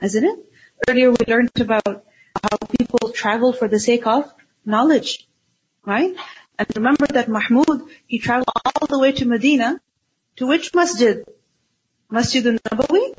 Isn't 0.00 0.24
it? 0.24 0.38
Earlier 0.88 1.10
we 1.10 1.26
learned 1.26 1.50
about 1.60 2.04
how 2.44 2.56
people 2.78 3.08
travel 3.08 3.52
for 3.52 3.66
the 3.66 3.80
sake 3.80 4.06
of 4.06 4.32
knowledge. 4.64 5.26
Right? 5.84 6.14
And 6.56 6.68
remember 6.76 7.08
that 7.08 7.28
Mahmud, 7.28 7.82
he 8.06 8.20
traveled 8.20 8.54
all 8.64 8.86
the 8.86 9.00
way 9.00 9.10
to 9.10 9.26
Medina. 9.26 9.80
To 10.36 10.46
which 10.46 10.76
masjid? 10.76 11.24
Masjid 12.08 12.46
al-Nabawi? 12.46 13.18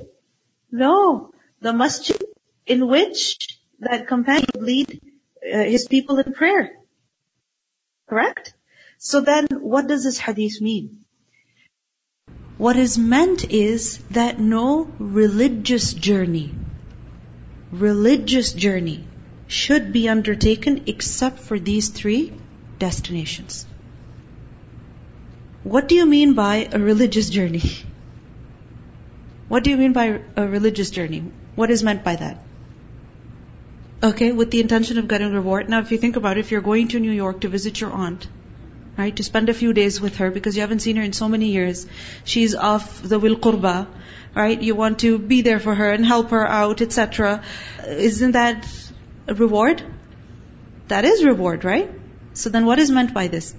No. 0.72 1.34
The 1.60 1.74
masjid 1.74 2.24
in 2.66 2.88
which 2.88 3.60
that 3.80 4.08
companion 4.08 4.48
would 4.56 4.64
lead 4.64 5.02
Uh, 5.54 5.64
his 5.64 5.88
people 5.88 6.18
in 6.18 6.34
prayer. 6.34 6.72
Correct? 8.10 8.56
So 8.98 9.22
then, 9.22 9.48
what 9.52 9.88
does 9.88 10.04
this 10.04 10.18
hadith 10.18 10.60
mean? 10.62 11.06
What 12.58 12.76
is 12.76 12.98
meant 12.98 13.52
is 13.52 14.00
that 14.12 14.40
no 14.40 14.90
religious 14.98 15.94
journey, 15.94 16.56
religious 17.72 18.54
journey 18.54 19.06
should 19.48 19.92
be 19.94 20.10
undertaken 20.10 20.84
except 20.88 21.40
for 21.40 21.60
these 21.60 21.90
three 21.90 22.34
destinations. 22.80 23.68
What 25.64 25.88
do 25.88 25.96
you 25.96 26.06
mean 26.06 26.34
by 26.34 26.68
a 26.72 26.80
religious 26.80 27.30
journey? 27.30 27.64
What 29.50 29.64
do 29.64 29.70
you 29.70 29.78
mean 29.78 29.94
by 29.94 30.20
a 30.36 30.48
religious 30.48 30.90
journey? 30.90 31.24
What 31.56 31.70
is 31.70 31.84
meant 31.84 32.04
by 32.04 32.16
that? 32.16 32.40
Okay, 34.04 34.34
with 34.34 34.52
the 34.52 34.60
intention 34.60 34.98
of 34.98 35.08
getting 35.08 35.32
reward. 35.32 35.70
Now, 35.70 35.80
if 35.80 35.92
you 35.94 35.98
think 35.98 36.18
about 36.18 36.38
it, 36.38 36.42
if 36.42 36.52
you're 36.52 36.62
going 36.70 36.90
to 36.90 37.00
New 37.00 37.12
York 37.12 37.40
to 37.42 37.48
visit 37.48 37.80
your 37.80 37.92
aunt, 37.92 38.28
right, 38.98 39.16
to 39.16 39.24
spend 39.24 39.48
a 39.48 39.54
few 39.54 39.72
days 39.72 40.02
with 40.02 40.18
her 40.18 40.30
because 40.30 40.58
you 40.58 40.62
haven't 40.62 40.80
seen 40.80 40.98
her 40.98 41.04
in 41.04 41.14
so 41.14 41.30
many 41.30 41.52
years, 41.52 41.86
she's 42.26 42.54
off 42.54 43.02
the 43.02 43.18
wil 43.18 43.38
qurba, 43.38 43.88
right? 44.36 44.62
You 44.62 44.76
want 44.76 45.00
to 45.00 45.18
be 45.18 45.42
there 45.42 45.60
for 45.60 45.74
her 45.74 45.90
and 45.90 46.06
help 46.06 46.32
her 46.32 46.46
out, 46.46 46.82
etc. 46.82 47.44
Isn't 47.88 48.34
that 48.34 48.68
a 49.28 49.36
reward? 49.36 49.82
That 50.90 51.06
is 51.06 51.24
reward, 51.24 51.64
right? 51.64 51.90
So 52.34 52.50
then 52.50 52.66
what 52.66 52.80
is 52.80 52.92
meant 52.92 53.14
by 53.14 53.28
this? 53.30 53.56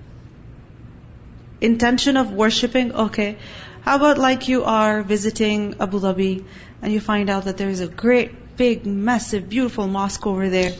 Intention 1.63 2.19
of 2.19 2.33
worshipping? 2.33 2.93
Okay. 3.09 3.39
How 3.81 3.97
about 3.97 4.19
like 4.19 4.49
you 4.49 4.65
are 4.65 5.03
visiting 5.03 5.77
Abu 5.81 6.01
Dhabi 6.01 6.45
and 6.83 6.93
you 6.93 7.01
find 7.01 7.31
out 7.31 7.45
that 7.45 7.57
there 7.57 7.71
is 7.71 7.81
a 7.81 7.89
great, 7.89 8.33
big, 8.57 8.87
massive, 8.87 9.49
beautiful 9.49 9.87
mosque 9.87 10.27
over 10.27 10.49
there. 10.49 10.73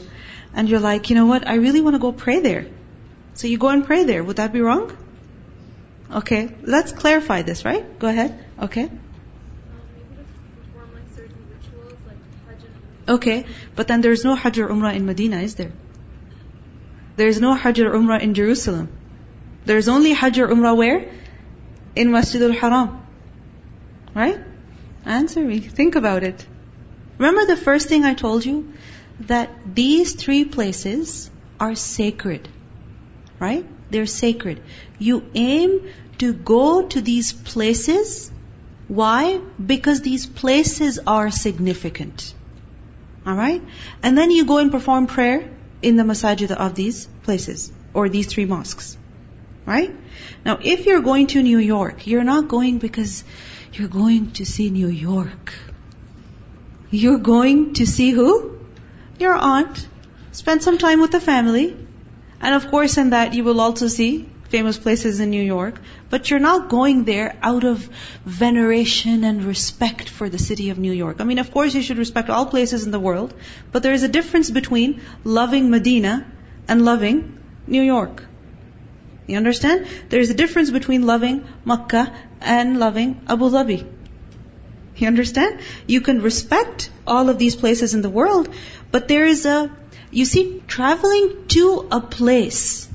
And 0.55 0.69
you're 0.69 0.81
like, 0.81 1.11
you 1.11 1.17
know 1.17 1.27
what? 1.27 1.47
I 1.47 1.55
really 1.55 1.81
want 1.81 1.95
to 1.95 1.99
go 1.99 2.13
pray 2.13 2.41
there. 2.41 2.67
So 3.35 3.49
you 3.49 3.59
go 3.59 3.69
and 3.69 3.85
pray 3.85 4.05
there. 4.05 4.23
Would 4.23 4.37
that 4.37 4.53
be 4.53 4.61
wrong? 4.61 4.97
Okay. 6.11 6.55
Let's 6.63 6.93
clarify 6.93 7.43
this, 7.43 7.65
right? 7.65 7.99
Go 7.99 8.09
ahead. 8.09 8.45
Okay. 8.61 8.91
Okay. 13.09 13.45
But 13.75 13.89
then 13.89 14.01
there's 14.01 14.25
no 14.25 14.35
Hajj 14.35 14.59
or 14.61 14.69
Umrah 14.69 14.95
in 14.95 15.05
Medina, 15.07 15.39
is 15.39 15.57
there? 15.57 15.73
There's 17.17 17.41
no 17.41 17.55
Hajj 17.55 17.81
or 17.81 17.91
Umrah 17.91 18.21
in 18.21 18.35
Jerusalem. 18.35 18.89
There's 19.65 19.89
only 19.89 20.13
Hajj 20.13 20.39
or 20.39 20.49
Umrah 20.49 20.77
where? 20.77 21.11
In 21.97 22.11
Masjid 22.11 22.43
al-Haram. 22.43 23.07
Right? 24.15 24.39
Answer 25.05 25.41
me. 25.41 25.59
Think 25.61 25.97
about 25.97 26.23
it. 26.23 26.47
Remember 27.19 27.47
the 27.47 27.57
first 27.57 27.89
thing 27.89 28.05
I 28.05 28.15
told 28.15 28.45
you? 28.45 28.73
That 29.21 29.51
these 29.75 30.15
three 30.15 30.45
places 30.45 31.31
are 31.61 31.75
sacred. 31.75 32.49
Right? 33.39 33.65
They're 33.91 34.07
sacred. 34.07 34.63
You 34.99 35.25
aim 35.35 35.89
to 36.19 36.33
go 36.33 36.87
to 36.89 37.01
these 37.01 37.33
places. 37.33 38.31
Why? 38.89 39.41
Because 39.75 40.03
these 40.03 40.27
places 40.27 40.99
are 41.07 41.31
significant. 41.31 42.35
Alright? 43.27 43.63
And 44.03 44.19
then 44.19 44.31
you 44.31 44.45
go 44.45 44.59
and 44.59 44.71
perform 44.71 45.07
prayer 45.07 45.49
in 45.83 45.97
the 45.97 46.03
masajid 46.03 46.51
of 46.51 46.75
these 46.75 47.07
places 47.23 47.73
or 47.93 48.09
these 48.09 48.27
three 48.27 48.45
mosques. 48.45 48.97
Right? 49.65 49.95
Now, 50.45 50.59
if 50.63 50.85
you're 50.87 51.01
going 51.01 51.29
to 51.29 51.43
New 51.43 51.59
York, 51.59 52.07
you're 52.07 52.25
not 52.25 52.49
going 52.49 52.79
because 52.79 53.25
you're 53.73 53.89
going 53.89 54.33
to 54.33 54.45
see 54.45 54.71
New 54.71 54.89
York. 54.89 55.55
You're 56.95 57.19
going 57.19 57.75
to 57.75 57.87
see 57.87 58.11
who? 58.11 58.59
Your 59.19 59.35
aunt. 59.35 59.89
Spend 60.33 60.63
some 60.63 60.79
time 60.79 61.01
with 61.01 61.11
the 61.11 61.21
family. 61.21 61.77
And 62.41 62.55
of 62.55 62.71
course, 62.71 62.99
in 62.99 63.11
that 63.11 63.35
you 63.35 63.43
will 63.43 63.61
also 63.61 63.89
see 63.89 64.29
famous 64.49 64.79
places 64.79 65.19
in 65.19 65.31
New 65.31 65.43
York, 65.43 65.81
but 66.11 66.31
you're 66.31 66.45
not 66.45 66.69
going 66.69 67.03
there 67.05 67.37
out 67.43 67.65
of 67.65 67.89
veneration 68.25 69.25
and 69.25 69.43
respect 69.45 70.09
for 70.09 70.29
the 70.29 70.39
city 70.39 70.71
of 70.71 70.79
New 70.79 70.93
York. 70.93 71.21
I 71.21 71.25
mean, 71.25 71.39
of 71.39 71.51
course 71.51 71.75
you 71.75 71.83
should 71.83 71.99
respect 71.99 72.31
all 72.31 72.47
places 72.47 72.85
in 72.85 72.93
the 72.93 73.01
world, 73.01 73.35
but 73.73 73.83
there 73.83 73.95
is 73.95 74.05
a 74.05 74.13
difference 74.19 74.51
between 74.51 75.01
loving 75.25 75.71
Medina 75.71 76.15
and 76.69 76.85
loving 76.85 77.19
New 77.67 77.83
York. 77.83 78.23
You 79.27 79.37
understand? 79.39 79.89
There 80.11 80.21
is 80.21 80.31
a 80.31 80.39
difference 80.45 80.71
between 80.71 81.07
loving 81.07 81.45
Makkah 81.65 82.15
and 82.41 82.79
loving 82.79 83.21
Abu 83.27 83.51
Dhabi. 83.51 83.94
You 84.97 85.07
understand? 85.09 85.61
You 85.87 86.01
can 86.01 86.23
respect 86.23 86.91
all 87.07 87.29
of 87.29 87.39
these 87.39 87.57
places 87.57 87.95
in 87.95 88.03
the 88.03 88.11
world, 88.11 88.49
but 88.91 89.09
there 89.09 89.27
is 89.27 89.45
a, 89.45 89.71
you 90.11 90.25
see, 90.25 90.63
traveling 90.67 91.47
to 91.49 91.89
a 91.91 92.01
place, 92.01 92.89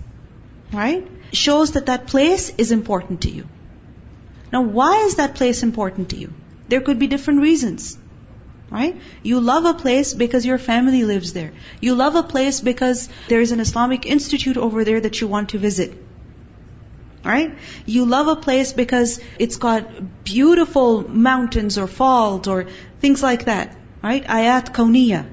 right? 0.72 1.08
shows 1.32 1.72
that 1.74 1.88
that 1.88 2.08
place 2.08 2.52
is 2.58 2.72
important 2.72 3.22
to 3.22 3.30
you. 3.30 3.46
Now, 4.52 4.62
why 4.62 5.04
is 5.06 5.16
that 5.16 5.36
place 5.36 5.64
important 5.64 6.10
to 6.10 6.18
you? 6.18 6.34
There 6.68 6.82
could 6.82 7.00
be 7.00 7.08
different 7.08 7.42
reasons. 7.42 7.98
Right? 8.72 9.02
You 9.24 9.40
love 9.40 9.66
a 9.66 9.74
place 9.74 10.14
because 10.14 10.46
your 10.46 10.60
family 10.60 11.04
lives 11.04 11.34
there. 11.34 11.52
You 11.82 11.96
love 11.96 12.16
a 12.16 12.22
place 12.22 12.62
because 12.62 13.10
there 13.28 13.42
is 13.42 13.52
an 13.52 13.60
Islamic 13.60 14.06
institute 14.06 14.58
over 14.58 14.84
there 14.84 15.02
that 15.02 15.22
you 15.22 15.28
want 15.28 15.50
to 15.50 15.58
visit. 15.58 15.92
Right? 17.24 17.58
You 17.86 18.06
love 18.06 18.28
a 18.28 18.36
place 18.38 18.72
because 18.74 19.20
it's 19.38 19.58
got 19.58 20.24
beautiful 20.24 21.10
mountains 21.10 21.78
or 21.78 21.88
falls 21.88 22.48
or 22.48 22.68
things 23.02 23.22
like 23.22 23.46
that. 23.46 23.76
Right? 24.02 24.24
Ayat 24.24 24.74
kauniya. 24.74 25.28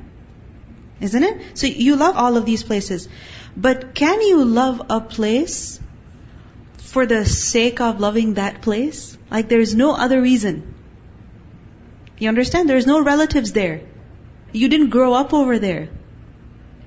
Isn't 1.00 1.22
it? 1.22 1.58
So 1.58 1.66
you 1.66 1.96
love 1.96 2.16
all 2.16 2.36
of 2.36 2.44
these 2.44 2.62
places. 2.62 3.08
But 3.56 3.94
can 3.94 4.20
you 4.22 4.44
love 4.44 4.82
a 4.90 5.00
place 5.00 5.78
for 6.96 7.04
the 7.04 7.26
sake 7.26 7.78
of 7.78 8.00
loving 8.00 8.34
that 8.34 8.62
place. 8.62 9.18
Like 9.30 9.50
there's 9.50 9.74
no 9.74 9.94
other 9.94 10.18
reason. 10.18 10.74
You 12.18 12.30
understand? 12.30 12.70
There's 12.70 12.86
no 12.86 13.02
relatives 13.02 13.52
there. 13.52 13.82
You 14.52 14.70
didn't 14.70 14.88
grow 14.88 15.12
up 15.12 15.34
over 15.34 15.58
there. 15.58 15.90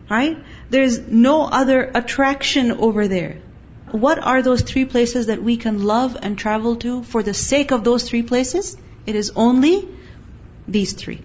Right? 0.10 0.40
There's 0.72 0.98
no 0.98 1.44
other 1.44 1.92
attraction 1.94 2.72
over 2.72 3.08
there. 3.08 3.38
What 3.92 4.20
are 4.20 4.42
those 4.42 4.62
three 4.62 4.86
places 4.86 5.28
that 5.28 5.42
we 5.42 5.58
can 5.58 5.84
love 5.84 6.18
and 6.22 6.38
travel 6.38 6.76
to 6.78 7.04
for 7.04 7.24
the 7.24 7.34
sake 7.34 7.72
of 7.72 7.84
those 7.84 8.08
three 8.10 8.24
places? 8.24 8.78
It 9.06 9.16
is 9.16 9.32
only 9.36 9.88
these 10.68 10.94
three. 10.94 11.22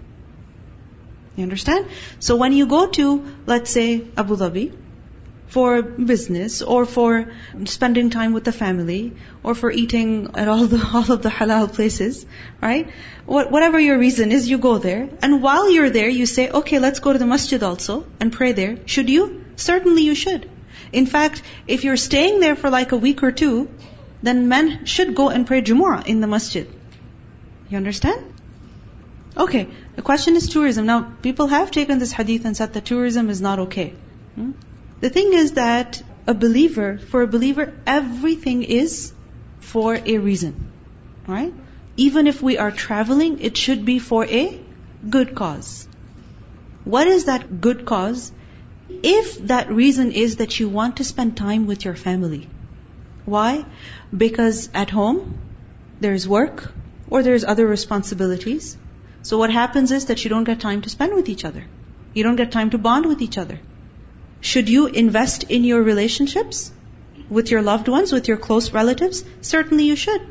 You 1.35 1.43
understand? 1.43 1.87
So 2.19 2.35
when 2.37 2.53
you 2.53 2.65
go 2.65 2.87
to, 2.87 3.35
let's 3.45 3.69
say, 3.69 4.03
Abu 4.17 4.37
Dhabi, 4.37 4.73
for 5.47 5.81
business 5.81 6.61
or 6.61 6.85
for 6.85 7.31
spending 7.65 8.09
time 8.09 8.33
with 8.33 8.43
the 8.43 8.51
family 8.51 9.13
or 9.43 9.53
for 9.53 9.71
eating 9.71 10.31
at 10.35 10.47
all 10.47 10.65
the 10.65 10.81
all 10.93 11.11
of 11.11 11.21
the 11.21 11.29
halal 11.29 11.71
places, 11.71 12.25
right? 12.61 12.89
What, 13.25 13.51
whatever 13.51 13.79
your 13.79 13.97
reason 13.97 14.31
is, 14.31 14.49
you 14.49 14.57
go 14.57 14.77
there. 14.77 15.09
And 15.21 15.41
while 15.41 15.69
you're 15.71 15.89
there, 15.89 16.09
you 16.09 16.25
say, 16.25 16.49
okay, 16.49 16.79
let's 16.79 16.99
go 16.99 17.13
to 17.13 17.19
the 17.19 17.25
masjid 17.25 17.61
also 17.63 18.05
and 18.19 18.33
pray 18.33 18.51
there. 18.53 18.77
Should 18.85 19.09
you? 19.09 19.45
Certainly 19.55 20.01
you 20.03 20.15
should. 20.15 20.49
In 20.91 21.05
fact, 21.05 21.41
if 21.67 21.83
you're 21.83 21.97
staying 21.97 22.39
there 22.39 22.55
for 22.55 22.69
like 22.69 22.91
a 22.91 22.97
week 22.97 23.23
or 23.23 23.31
two, 23.31 23.69
then 24.21 24.47
men 24.47 24.85
should 24.85 25.15
go 25.15 25.29
and 25.29 25.45
pray 25.45 25.61
Jumu'ah 25.61 26.05
in 26.07 26.19
the 26.19 26.27
masjid. 26.27 26.67
You 27.69 27.77
understand? 27.77 28.33
Okay, 29.37 29.67
the 29.95 30.01
question 30.01 30.35
is 30.35 30.49
tourism. 30.49 30.85
Now, 30.85 31.01
people 31.21 31.47
have 31.47 31.71
taken 31.71 31.99
this 31.99 32.11
hadith 32.11 32.45
and 32.45 32.55
said 32.55 32.73
that 32.73 32.85
tourism 32.85 33.29
is 33.29 33.41
not 33.41 33.59
okay. 33.67 33.93
Hmm? 34.35 34.51
The 35.01 35.09
thing 35.09 35.33
is 35.33 35.53
that 35.53 36.01
a 36.25 36.33
believer, 36.33 36.97
for 36.97 37.21
a 37.21 37.27
believer, 37.27 37.73
everything 37.85 38.63
is 38.63 39.13
for 39.59 39.95
a 39.95 40.17
reason. 40.17 40.71
Right? 41.27 41.53
Even 41.97 42.27
if 42.27 42.41
we 42.41 42.57
are 42.57 42.71
traveling, 42.71 43.39
it 43.41 43.57
should 43.57 43.83
be 43.85 43.99
for 43.99 44.25
a 44.25 44.59
good 45.09 45.35
cause. 45.35 45.87
What 46.83 47.07
is 47.07 47.25
that 47.25 47.61
good 47.61 47.85
cause? 47.85 48.31
If 48.89 49.47
that 49.47 49.71
reason 49.71 50.11
is 50.11 50.37
that 50.37 50.59
you 50.59 50.69
want 50.69 50.97
to 50.97 51.03
spend 51.03 51.35
time 51.37 51.65
with 51.65 51.85
your 51.85 51.95
family. 51.95 52.49
Why? 53.25 53.65
Because 54.15 54.69
at 54.73 54.91
home, 54.91 55.39
there's 55.99 56.27
work, 56.27 56.71
or 57.09 57.23
there's 57.23 57.43
other 57.43 57.65
responsibilities. 57.65 58.77
So 59.23 59.37
what 59.37 59.49
happens 59.49 59.91
is 59.91 60.05
that 60.05 60.23
you 60.23 60.29
don't 60.29 60.43
get 60.43 60.59
time 60.59 60.81
to 60.83 60.89
spend 60.89 61.15
with 61.15 61.29
each 61.29 61.45
other. 61.45 61.65
You 62.13 62.23
don't 62.23 62.35
get 62.35 62.51
time 62.51 62.69
to 62.71 62.77
bond 62.77 63.07
with 63.07 63.21
each 63.21 63.37
other. 63.37 63.59
Should 64.39 64.69
you 64.69 64.85
invest 64.87 65.45
in 65.45 65.63
your 65.63 65.81
relationships 65.81 66.71
with 67.29 67.49
your 67.49 67.63
loved 67.63 67.87
ones, 67.87 68.11
with 68.11 68.27
your 68.27 68.37
close 68.37 68.71
relatives? 68.71 69.23
Certainly 69.41 69.85
you 69.85 69.95
should. 69.95 70.21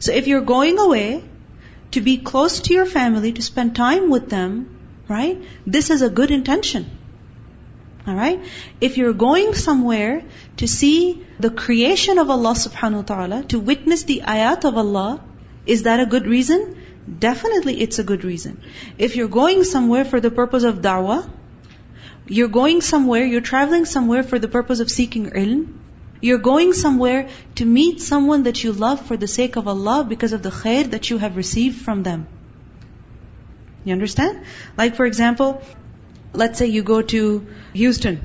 So 0.00 0.12
if 0.12 0.26
you're 0.26 0.40
going 0.40 0.80
away 0.80 1.22
to 1.92 2.00
be 2.00 2.18
close 2.18 2.60
to 2.62 2.74
your 2.74 2.86
family, 2.86 3.32
to 3.32 3.42
spend 3.42 3.76
time 3.76 4.10
with 4.10 4.28
them, 4.28 4.76
right? 5.08 5.40
This 5.66 5.90
is 5.90 6.02
a 6.02 6.10
good 6.10 6.32
intention. 6.32 6.90
Alright? 8.06 8.44
If 8.80 8.96
you're 8.98 9.12
going 9.12 9.54
somewhere 9.54 10.24
to 10.56 10.66
see 10.66 11.24
the 11.38 11.50
creation 11.50 12.18
of 12.18 12.30
Allah 12.30 12.54
subhanahu 12.54 12.96
wa 12.96 13.02
ta'ala, 13.02 13.42
to 13.44 13.60
witness 13.60 14.02
the 14.04 14.22
ayat 14.26 14.64
of 14.64 14.76
Allah, 14.76 15.20
is 15.66 15.84
that 15.84 16.00
a 16.00 16.06
good 16.06 16.26
reason? 16.26 16.76
Definitely 17.18 17.80
it's 17.80 17.98
a 18.00 18.04
good 18.04 18.24
reason. 18.24 18.60
If 18.98 19.14
you're 19.16 19.28
going 19.28 19.62
somewhere 19.62 20.04
for 20.04 20.20
the 20.20 20.30
purpose 20.30 20.64
of 20.64 20.80
da'wah, 20.80 21.30
you're 22.26 22.48
going 22.48 22.80
somewhere, 22.80 23.24
you're 23.24 23.40
traveling 23.40 23.84
somewhere 23.84 24.22
for 24.22 24.38
the 24.38 24.48
purpose 24.48 24.80
of 24.80 24.90
seeking 24.90 25.30
ilm, 25.30 25.78
you're 26.20 26.38
going 26.38 26.72
somewhere 26.72 27.28
to 27.56 27.64
meet 27.64 28.00
someone 28.00 28.44
that 28.44 28.62
you 28.64 28.72
love 28.72 29.04
for 29.06 29.16
the 29.16 29.26
sake 29.26 29.56
of 29.56 29.66
Allah 29.66 30.04
because 30.08 30.32
of 30.32 30.42
the 30.42 30.50
khair 30.50 30.90
that 30.90 31.10
you 31.10 31.18
have 31.18 31.36
received 31.36 31.80
from 31.82 32.04
them. 32.04 32.26
You 33.84 33.92
understand? 33.92 34.44
Like 34.76 34.94
for 34.94 35.04
example, 35.04 35.62
let's 36.32 36.58
say 36.58 36.66
you 36.66 36.82
go 36.82 37.02
to 37.02 37.46
Houston, 37.74 38.20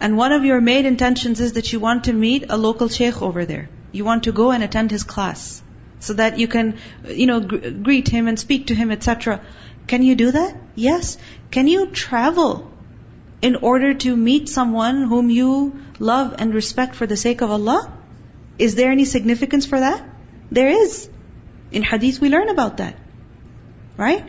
and 0.00 0.16
one 0.16 0.32
of 0.32 0.44
your 0.44 0.60
main 0.60 0.86
intentions 0.86 1.40
is 1.40 1.54
that 1.54 1.72
you 1.72 1.80
want 1.80 2.04
to 2.04 2.12
meet 2.12 2.46
a 2.48 2.56
local 2.56 2.88
sheikh 2.88 3.20
over 3.22 3.44
there. 3.44 3.68
You 3.92 4.04
want 4.04 4.24
to 4.24 4.32
go 4.32 4.50
and 4.50 4.62
attend 4.62 4.90
his 4.90 5.02
class 5.02 5.62
so 6.00 6.14
that 6.14 6.38
you 6.38 6.48
can, 6.48 6.78
you 7.08 7.26
know, 7.26 7.40
gr- 7.40 7.70
greet 7.70 8.08
him 8.08 8.28
and 8.28 8.38
speak 8.38 8.68
to 8.68 8.74
him, 8.74 8.90
etc. 8.90 9.40
Can 9.86 10.02
you 10.02 10.14
do 10.14 10.30
that? 10.30 10.56
Yes. 10.74 11.18
Can 11.50 11.66
you 11.66 11.86
travel 11.86 12.70
in 13.42 13.56
order 13.56 13.94
to 13.94 14.16
meet 14.16 14.48
someone 14.48 15.02
whom 15.02 15.30
you 15.30 15.80
love 15.98 16.34
and 16.38 16.54
respect 16.54 16.94
for 16.94 17.06
the 17.06 17.16
sake 17.16 17.40
of 17.40 17.50
Allah? 17.50 17.92
Is 18.58 18.74
there 18.74 18.90
any 18.90 19.04
significance 19.04 19.66
for 19.66 19.80
that? 19.80 20.02
There 20.50 20.68
is. 20.68 21.08
In 21.72 21.82
hadith 21.82 22.20
we 22.20 22.28
learn 22.28 22.48
about 22.48 22.78
that. 22.78 22.96
Right? 23.96 24.24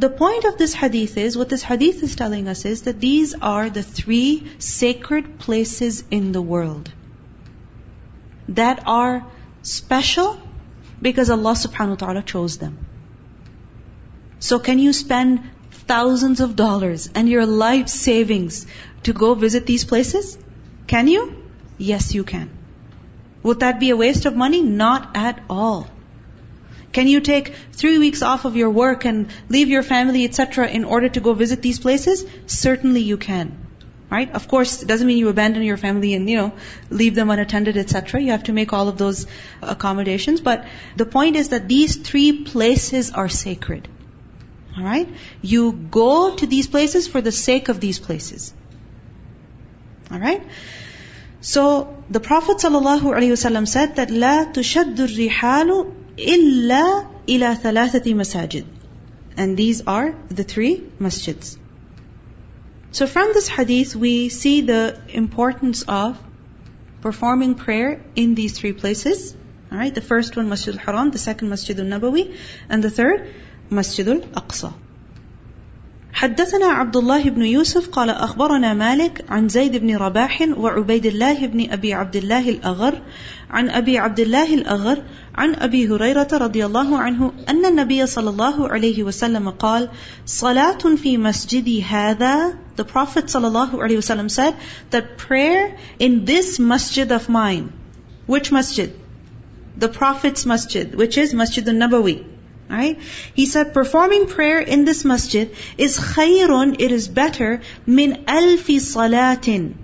The 0.00 0.08
point 0.08 0.46
of 0.48 0.56
this 0.56 0.72
hadith 0.72 1.18
is, 1.18 1.36
what 1.36 1.50
this 1.50 1.62
hadith 1.62 2.02
is 2.02 2.16
telling 2.16 2.48
us 2.48 2.64
is 2.64 2.82
that 2.82 3.00
these 3.00 3.34
are 3.48 3.68
the 3.68 3.82
three 3.82 4.50
sacred 4.58 5.38
places 5.38 6.04
in 6.10 6.32
the 6.32 6.40
world 6.40 6.90
that 8.60 8.82
are 8.86 9.26
special 9.62 10.40
because 11.02 11.28
Allah 11.28 11.52
subhanahu 11.64 11.96
wa 11.96 12.00
ta'ala 12.04 12.22
chose 12.22 12.56
them. 12.62 12.78
So 14.38 14.58
can 14.70 14.78
you 14.78 14.94
spend 14.94 15.42
thousands 15.92 16.40
of 16.40 16.56
dollars 16.56 17.10
and 17.14 17.28
your 17.28 17.44
life 17.44 17.88
savings 17.88 18.66
to 19.02 19.12
go 19.12 19.34
visit 19.34 19.66
these 19.66 19.84
places? 19.84 20.38
Can 20.86 21.08
you? 21.08 21.24
Yes, 21.76 22.14
you 22.14 22.24
can. 22.24 22.48
Would 23.42 23.60
that 23.60 23.80
be 23.80 23.90
a 23.90 24.02
waste 24.04 24.24
of 24.24 24.34
money? 24.34 24.62
Not 24.62 25.10
at 25.14 25.42
all. 25.50 25.88
Can 26.91 27.07
you 27.07 27.19
take 27.19 27.53
three 27.73 27.97
weeks 27.97 28.21
off 28.21 28.45
of 28.45 28.55
your 28.55 28.69
work 28.69 29.05
and 29.05 29.27
leave 29.49 29.67
your 29.67 29.83
family, 29.83 30.23
etc., 30.23 30.67
in 30.69 30.85
order 30.85 31.09
to 31.09 31.19
go 31.19 31.33
visit 31.33 31.61
these 31.61 31.79
places? 31.79 32.25
Certainly 32.45 33.01
you 33.01 33.17
can. 33.17 33.57
Right? 34.09 34.31
Of 34.31 34.47
course, 34.47 34.81
it 34.81 34.87
doesn't 34.87 35.07
mean 35.07 35.17
you 35.17 35.27
abandon 35.29 35.63
your 35.63 35.77
family 35.77 36.13
and, 36.13 36.29
you 36.29 36.37
know, 36.37 36.53
leave 36.89 37.15
them 37.15 37.29
unattended, 37.31 37.75
etc. 37.75 38.21
You 38.21 38.31
have 38.31 38.43
to 38.43 38.53
make 38.53 38.71
all 38.71 38.87
of 38.87 38.97
those 38.97 39.25
accommodations. 39.61 40.41
But 40.41 40.65
the 40.95 41.05
point 41.05 41.35
is 41.35 41.49
that 41.49 41.67
these 41.67 41.97
three 41.97 42.43
places 42.43 43.11
are 43.11 43.27
sacred. 43.27 43.89
Alright? 44.77 45.09
You 45.41 45.71
go 45.71 46.35
to 46.35 46.47
these 46.47 46.67
places 46.67 47.07
for 47.07 47.21
the 47.21 47.31
sake 47.31 47.67
of 47.67 47.79
these 47.79 47.99
places. 47.99 48.53
Alright? 50.11 50.43
So, 51.41 52.03
the 52.09 52.19
Prophet 52.19 52.57
ﷺ 52.57 53.67
said 53.67 53.95
that 53.97 54.09
لا 54.09 54.53
تشد 54.53 54.95
الرحال 54.95 55.91
إلا 56.19 57.07
إلى 57.27 57.55
ثلاثة 57.61 58.13
مساجد. 58.13 58.65
And 59.37 59.57
these 59.57 59.81
are 59.85 60.15
the 60.29 60.43
three 60.43 60.83
masjids. 60.99 61.57
So 62.91 63.05
from 63.07 63.33
this 63.33 63.49
hadith, 63.49 63.95
we 63.95 64.29
see 64.29 64.61
the 64.61 64.97
importance 65.09 65.81
of 65.81 66.17
performing 67.01 67.55
prayer 67.55 68.01
in 68.15 68.35
these 68.35 68.57
three 68.57 68.71
places. 68.71 69.35
Alright, 69.71 69.93
the 69.93 70.01
first 70.01 70.37
one 70.37 70.47
Masjid 70.47 70.75
al-Haram, 70.75 71.11
the 71.11 71.17
second 71.17 71.49
Masjid 71.49 71.77
al-Nabawi, 71.77 72.37
and 72.69 72.83
the 72.83 72.89
third 72.89 73.33
Masjid 73.69 74.07
al-Aqsa. 74.07 74.73
حدثنا 76.12 76.66
عبد 76.66 76.96
الله 76.96 77.30
بن 77.30 77.42
يوسف 77.42 77.88
قال 77.88 78.10
أخبرنا 78.10 78.74
مالك 78.74 79.24
عن 79.28 79.48
زيد 79.48 79.76
بن 79.76 79.96
رباح 79.96 80.48
وعبيد 80.56 81.06
الله 81.06 81.46
بن 81.46 81.70
أبي 81.70 81.94
عبد 81.94 82.16
الله 82.16 82.48
الأغر 82.48 83.02
عن 83.50 83.70
أبي 83.70 83.98
عبد 83.98 84.20
الله 84.20 84.54
الأغر 84.54 85.02
عن 85.34 85.54
أبي 85.54 85.88
هريرة 85.88 86.28
رضي 86.32 86.66
الله 86.66 86.98
عنه 86.98 87.32
أن 87.48 87.66
النبي 87.66 88.06
صلى 88.06 88.30
الله 88.30 88.68
عليه 88.68 89.02
وسلم 89.02 89.50
قال 89.50 89.88
صلاة 90.26 90.96
في 90.96 91.18
مسجدي 91.18 91.82
هذا 91.82 92.54
The 92.76 92.84
Prophet 92.84 93.26
صلى 93.26 93.46
الله 93.46 93.82
عليه 93.82 93.96
وسلم 93.96 94.28
said 94.28 94.54
that 94.90 95.16
prayer 95.16 95.76
in 95.98 96.24
this 96.24 96.58
masjid 96.58 97.10
of 97.12 97.28
mine 97.28 97.72
Which 98.26 98.52
masjid? 98.52 98.90
The 99.76 99.88
Prophet's 99.88 100.44
masjid 100.46 100.94
which 100.94 101.16
is 101.18 101.34
Masjid 101.34 101.68
al-Nabawi 101.68 102.29
Right? 102.70 103.00
He 103.34 103.46
said 103.46 103.74
performing 103.74 104.26
prayer 104.28 104.60
in 104.60 104.84
this 104.84 105.04
masjid 105.04 105.54
is 105.76 105.98
khayrun, 105.98 106.76
it 106.80 106.92
is 106.92 107.08
better, 107.08 107.62
min 107.84 108.24
alfi 108.26 108.76
salatin, 108.76 109.74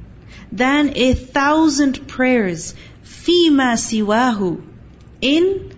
than 0.53 0.93
a 0.95 1.15
thousand 1.15 2.07
prayers, 2.07 2.75
fima 3.03 3.75
siwahu, 3.75 4.63
in 5.21 5.73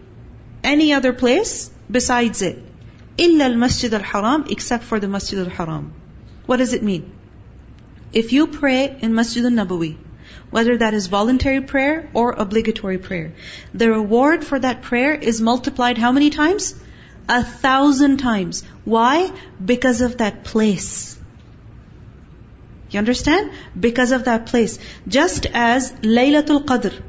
any 0.62 0.92
other 0.92 1.14
place 1.14 1.71
besides 1.90 2.42
it. 2.42 2.62
Illa 3.16 3.44
al-masjid 3.44 3.94
al-haram, 3.94 4.44
except 4.51 4.85
for 4.85 5.01
the 5.01 5.09
masjid 5.09 5.38
al-haram. 5.38 5.94
What 6.44 6.59
does 6.59 6.75
it 6.75 6.83
mean? 6.83 7.11
If 8.12 8.35
you 8.35 8.47
pray 8.49 8.99
in 9.01 9.14
Masjid 9.14 9.44
al-Nabawi, 9.44 9.97
whether 10.51 10.77
that 10.77 10.94
is 10.94 11.07
voluntary 11.07 11.62
prayer 11.62 12.11
or 12.14 12.33
obligatory 12.33 12.99
prayer, 12.99 13.33
the 13.75 13.90
reward 13.90 14.44
for 14.44 14.59
that 14.59 14.83
prayer 14.83 15.14
is 15.14 15.40
multiplied 15.40 15.99
how 15.99 16.12
many 16.12 16.31
times? 16.31 16.75
A 17.28 17.42
thousand 17.44 18.18
times. 18.18 18.64
Why? 18.84 19.30
Because 19.64 20.00
of 20.00 20.18
that 20.18 20.44
place. 20.44 21.18
You 22.90 22.98
understand? 22.98 23.52
Because 23.78 24.12
of 24.12 24.24
that 24.24 24.46
place. 24.46 24.78
Just 25.06 25.46
as 25.46 25.92
Laylatul 25.92 26.64
Qadr, 26.64 27.02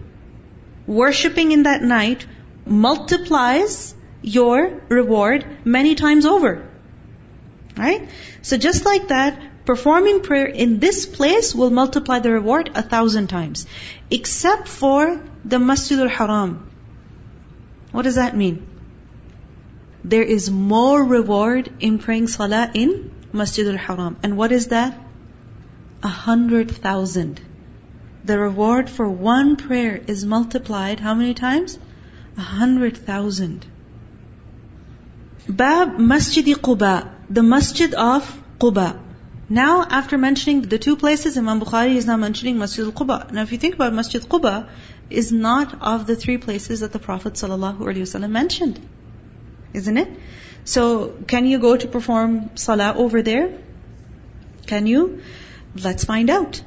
worshipping 0.88 1.52
in 1.54 1.64
that 1.64 1.82
night 1.82 2.26
multiplies 2.66 3.96
your 4.22 4.82
reward 4.90 5.46
many 5.64 5.96
times 5.96 6.26
over. 6.26 6.68
Right? 7.78 8.10
So 8.42 8.58
just 8.58 8.84
like 8.84 9.08
that, 9.08 9.66
performing 9.66 10.22
prayer 10.22 10.48
in 10.48 10.80
this 10.80 11.06
place 11.06 11.56
will 11.56 11.70
multiply 11.70 12.20
the 12.20 12.32
reward 12.32 12.72
a 12.76 12.82
thousand 12.82 13.28
times. 13.28 13.66
Except 14.12 14.68
for 14.68 15.22
the 15.46 15.60
Masjid 15.60 16.00
al-Haram. 16.00 16.70
What 17.92 18.02
does 18.02 18.16
that 18.16 18.36
mean? 18.36 18.68
There 20.04 20.24
is 20.24 20.50
more 20.50 21.04
reward 21.04 21.72
in 21.80 22.00
praying 22.00 22.28
salah 22.28 22.72
in 22.74 23.12
Masjid 23.34 23.68
al-Haram. 23.68 24.18
And 24.24 24.38
what 24.38 24.52
is 24.52 24.68
that? 24.68 24.98
A 26.04 26.08
hundred 26.08 26.72
thousand. 26.72 27.42
The 28.24 28.40
reward 28.40 28.90
for 28.90 29.10
one 29.10 29.56
prayer 29.56 30.02
is 30.08 30.26
multiplied 30.26 31.00
how 31.00 31.14
many 31.16 31.34
times? 31.34 31.78
A 32.38 32.42
hundred 32.42 32.98
thousand. 32.98 33.66
Bab 35.48 35.98
Masjid 35.98 36.46
Quba, 36.46 37.10
the 37.30 37.44
Masjid 37.44 37.94
of 37.94 38.42
Quba. 38.60 39.00
Now, 39.50 39.84
after 39.84 40.18
mentioning 40.18 40.62
the 40.62 40.78
two 40.78 40.96
places, 40.96 41.36
Imam 41.36 41.60
Bukhari 41.60 41.96
is 41.96 42.06
now 42.06 42.18
mentioning 42.18 42.60
Masjid 42.60 42.86
al-Quba. 42.86 43.32
Now, 43.32 43.42
if 43.42 43.52
you 43.52 43.58
think 43.58 43.74
about 43.74 43.94
Masjid 43.94 44.22
Quba, 44.22 44.70
is 45.10 45.32
not 45.32 45.82
of 45.82 46.06
the 46.06 46.16
three 46.16 46.38
places 46.38 46.82
that 46.82 46.92
the 46.92 47.00
Prophet 47.00 47.34
ﷺ 47.34 48.30
mentioned. 48.30 48.80
Isn't 49.74 49.98
it? 49.98 50.10
So, 50.66 51.16
can 51.28 51.46
you 51.46 51.60
go 51.60 51.76
to 51.78 51.88
perform 51.88 52.52
salah 52.56 52.94
over 52.96 53.22
there? 53.22 53.58
Can 54.68 54.88
you? 54.88 55.22
Let's 55.76 56.04
find 56.04 56.30
out. 56.30 56.62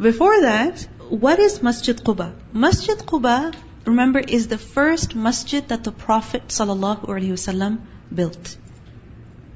Before 0.00 0.40
that, 0.40 0.86
what 1.08 1.38
is 1.38 1.62
Masjid 1.62 1.96
Quba? 1.96 2.32
Masjid 2.52 2.98
Quba, 2.98 3.54
remember, 3.84 4.20
is 4.20 4.48
the 4.48 4.58
first 4.58 5.14
masjid 5.14 5.66
that 5.68 5.84
the 5.84 5.92
Prophet 5.92 6.48
ﷺ 6.48 7.78
built. 8.14 8.56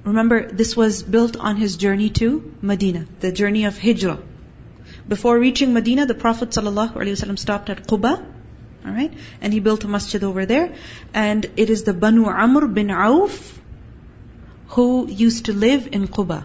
Remember, 0.05 0.47
this 0.53 0.77
was 0.77 1.03
built 1.03 1.37
on 1.37 1.57
his 1.57 1.77
journey 1.77 2.11
to 2.11 2.55
Medina, 2.63 3.07
the 3.21 3.33
journey 3.33 3.65
of 3.65 3.79
Hijrah. 3.79 4.19
Before 5.09 5.39
reaching 5.39 5.73
Medina, 5.73 6.07
the 6.07 6.15
Prophet 6.15 6.51
ﷺ 6.51 7.39
stopped 7.39 7.71
at 7.71 7.87
Quba, 7.87 8.25
alright, 8.87 9.13
and 9.41 9.53
he 9.53 9.61
built 9.61 9.85
a 9.85 9.89
masjid 9.89 10.23
over 10.23 10.47
there. 10.47 10.75
And 11.13 11.47
it 11.57 11.71
is 11.71 11.85
the 11.85 11.95
Banu 11.95 12.27
Amr 12.27 12.67
bin 12.69 12.91
Auf 12.91 13.61
who 14.69 15.09
used 15.09 15.47
to 15.47 15.53
live 15.53 15.89
in 15.93 16.09
Quba. 16.09 16.45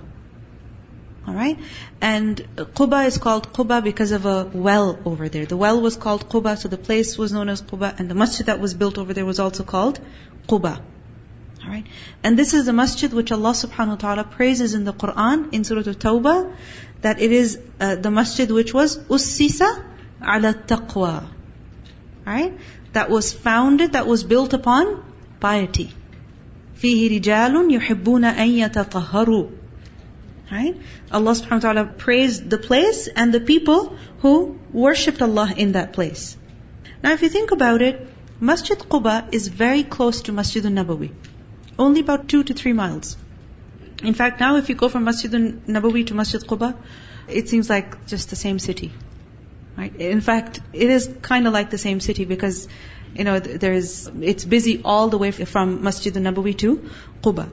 Alright? 1.27 1.59
And 2.01 2.37
Quba 2.55 3.05
is 3.05 3.17
called 3.17 3.53
Quba 3.53 3.83
because 3.83 4.11
of 4.11 4.25
a 4.25 4.49
well 4.53 4.97
over 5.05 5.29
there. 5.29 5.45
The 5.45 5.57
well 5.57 5.81
was 5.81 5.95
called 5.95 6.27
Quba, 6.29 6.57
so 6.57 6.67
the 6.67 6.77
place 6.77 7.17
was 7.17 7.31
known 7.31 7.49
as 7.49 7.61
Quba, 7.61 7.99
and 7.99 8.09
the 8.09 8.15
masjid 8.15 8.45
that 8.47 8.59
was 8.59 8.73
built 8.73 8.97
over 8.97 9.13
there 9.13 9.25
was 9.25 9.39
also 9.39 9.63
called 9.63 9.99
Quba. 10.47 10.81
Alright? 11.63 11.85
And 12.23 12.39
this 12.39 12.53
is 12.55 12.65
the 12.65 12.73
masjid 12.73 13.13
which 13.13 13.31
Allah 13.31 13.51
subhanahu 13.51 13.89
wa 13.89 13.95
ta'ala 13.95 14.23
praises 14.23 14.73
in 14.73 14.83
the 14.83 14.93
Quran, 14.93 15.53
in 15.53 15.63
Surah 15.63 15.81
At-Tawbah, 15.81 16.55
that 17.01 17.21
it 17.21 17.31
is 17.31 17.59
uh, 17.79 17.95
the 17.95 18.09
masjid 18.09 18.49
which 18.49 18.73
was 18.73 18.97
ussisa 18.97 19.83
ala 20.21 20.53
taqwa. 20.53 21.27
Right? 22.24 22.58
That 22.92 23.10
was 23.10 23.32
founded, 23.32 23.92
that 23.92 24.06
was 24.06 24.24
built 24.24 24.52
upon 24.52 25.04
piety. 25.40 25.92
فيه 26.82 27.20
رجال 27.20 27.70
يحبون 27.70 28.24
أن 28.24 28.48
يتطهروا 28.48 29.50
Right? 30.50 30.76
Allah 31.10 31.32
subhanahu 31.32 31.50
wa 31.50 31.58
ta'ala 31.58 31.84
praised 31.86 32.48
the 32.50 32.58
place 32.58 33.08
and 33.08 33.34
the 33.34 33.40
people 33.40 33.96
who 34.20 34.58
worshipped 34.72 35.20
Allah 35.20 35.52
in 35.56 35.72
that 35.72 35.92
place. 35.92 36.36
Now 37.02 37.12
if 37.12 37.22
you 37.22 37.28
think 37.28 37.50
about 37.50 37.82
it, 37.82 38.06
Masjid 38.38 38.78
Quba 38.78 39.34
is 39.34 39.48
very 39.48 39.82
close 39.82 40.22
to 40.22 40.32
Masjid 40.32 40.64
al-Nabawi. 40.64 41.10
Only 41.78 42.00
about 42.00 42.28
two 42.28 42.44
to 42.44 42.54
three 42.54 42.74
miles. 42.74 43.16
In 44.04 44.14
fact, 44.14 44.38
now 44.38 44.56
if 44.56 44.68
you 44.68 44.76
go 44.76 44.88
from 44.88 45.04
Masjid 45.04 45.34
al-Nabawi 45.34 46.06
to 46.08 46.14
Masjid 46.14 46.40
Quba, 46.40 46.76
it 47.28 47.48
seems 47.48 47.68
like 47.68 48.06
just 48.06 48.30
the 48.30 48.36
same 48.36 48.58
city. 48.60 48.92
Right? 49.77 49.95
In 49.95 50.21
fact, 50.21 50.59
it 50.73 50.89
is 50.89 51.09
kind 51.21 51.47
of 51.47 51.53
like 51.53 51.69
the 51.69 51.77
same 51.77 51.99
city 51.99 52.25
because, 52.25 52.67
you 53.15 53.23
know, 53.23 53.39
there's, 53.39 54.07
it's 54.21 54.45
busy 54.45 54.81
all 54.83 55.09
the 55.09 55.17
way 55.17 55.31
from 55.31 55.83
Masjid 55.83 56.15
al-Nabawi 56.15 56.57
to 56.57 56.89
Quba. 57.23 57.49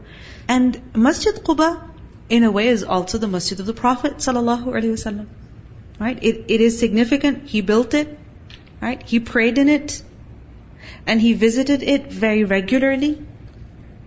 And 0.49 0.81
Masjid 0.95 1.35
Quba 1.35 1.89
in 2.29 2.45
a 2.45 2.51
way 2.51 2.69
is 2.69 2.85
also 2.85 3.19
the 3.19 3.29
masjid 3.29 3.59
of 3.61 3.67
the 3.67 3.73
Prophet 3.75 4.17
sallallahu 4.17 4.65
alaihi 4.65 4.95
wasallam. 4.97 5.27
Right? 5.99 6.23
It, 6.23 6.45
it 6.49 6.61
is 6.61 6.79
significant. 6.79 7.49
He 7.49 7.61
built 7.61 7.95
it. 7.95 8.19
Right? 8.81 9.03
He 9.03 9.21
prayed 9.21 9.59
in 9.59 9.69
it. 9.69 10.03
And 11.07 11.21
he 11.21 11.33
visited 11.33 11.83
it 11.83 12.13
very 12.13 12.45
regularly. 12.45 13.27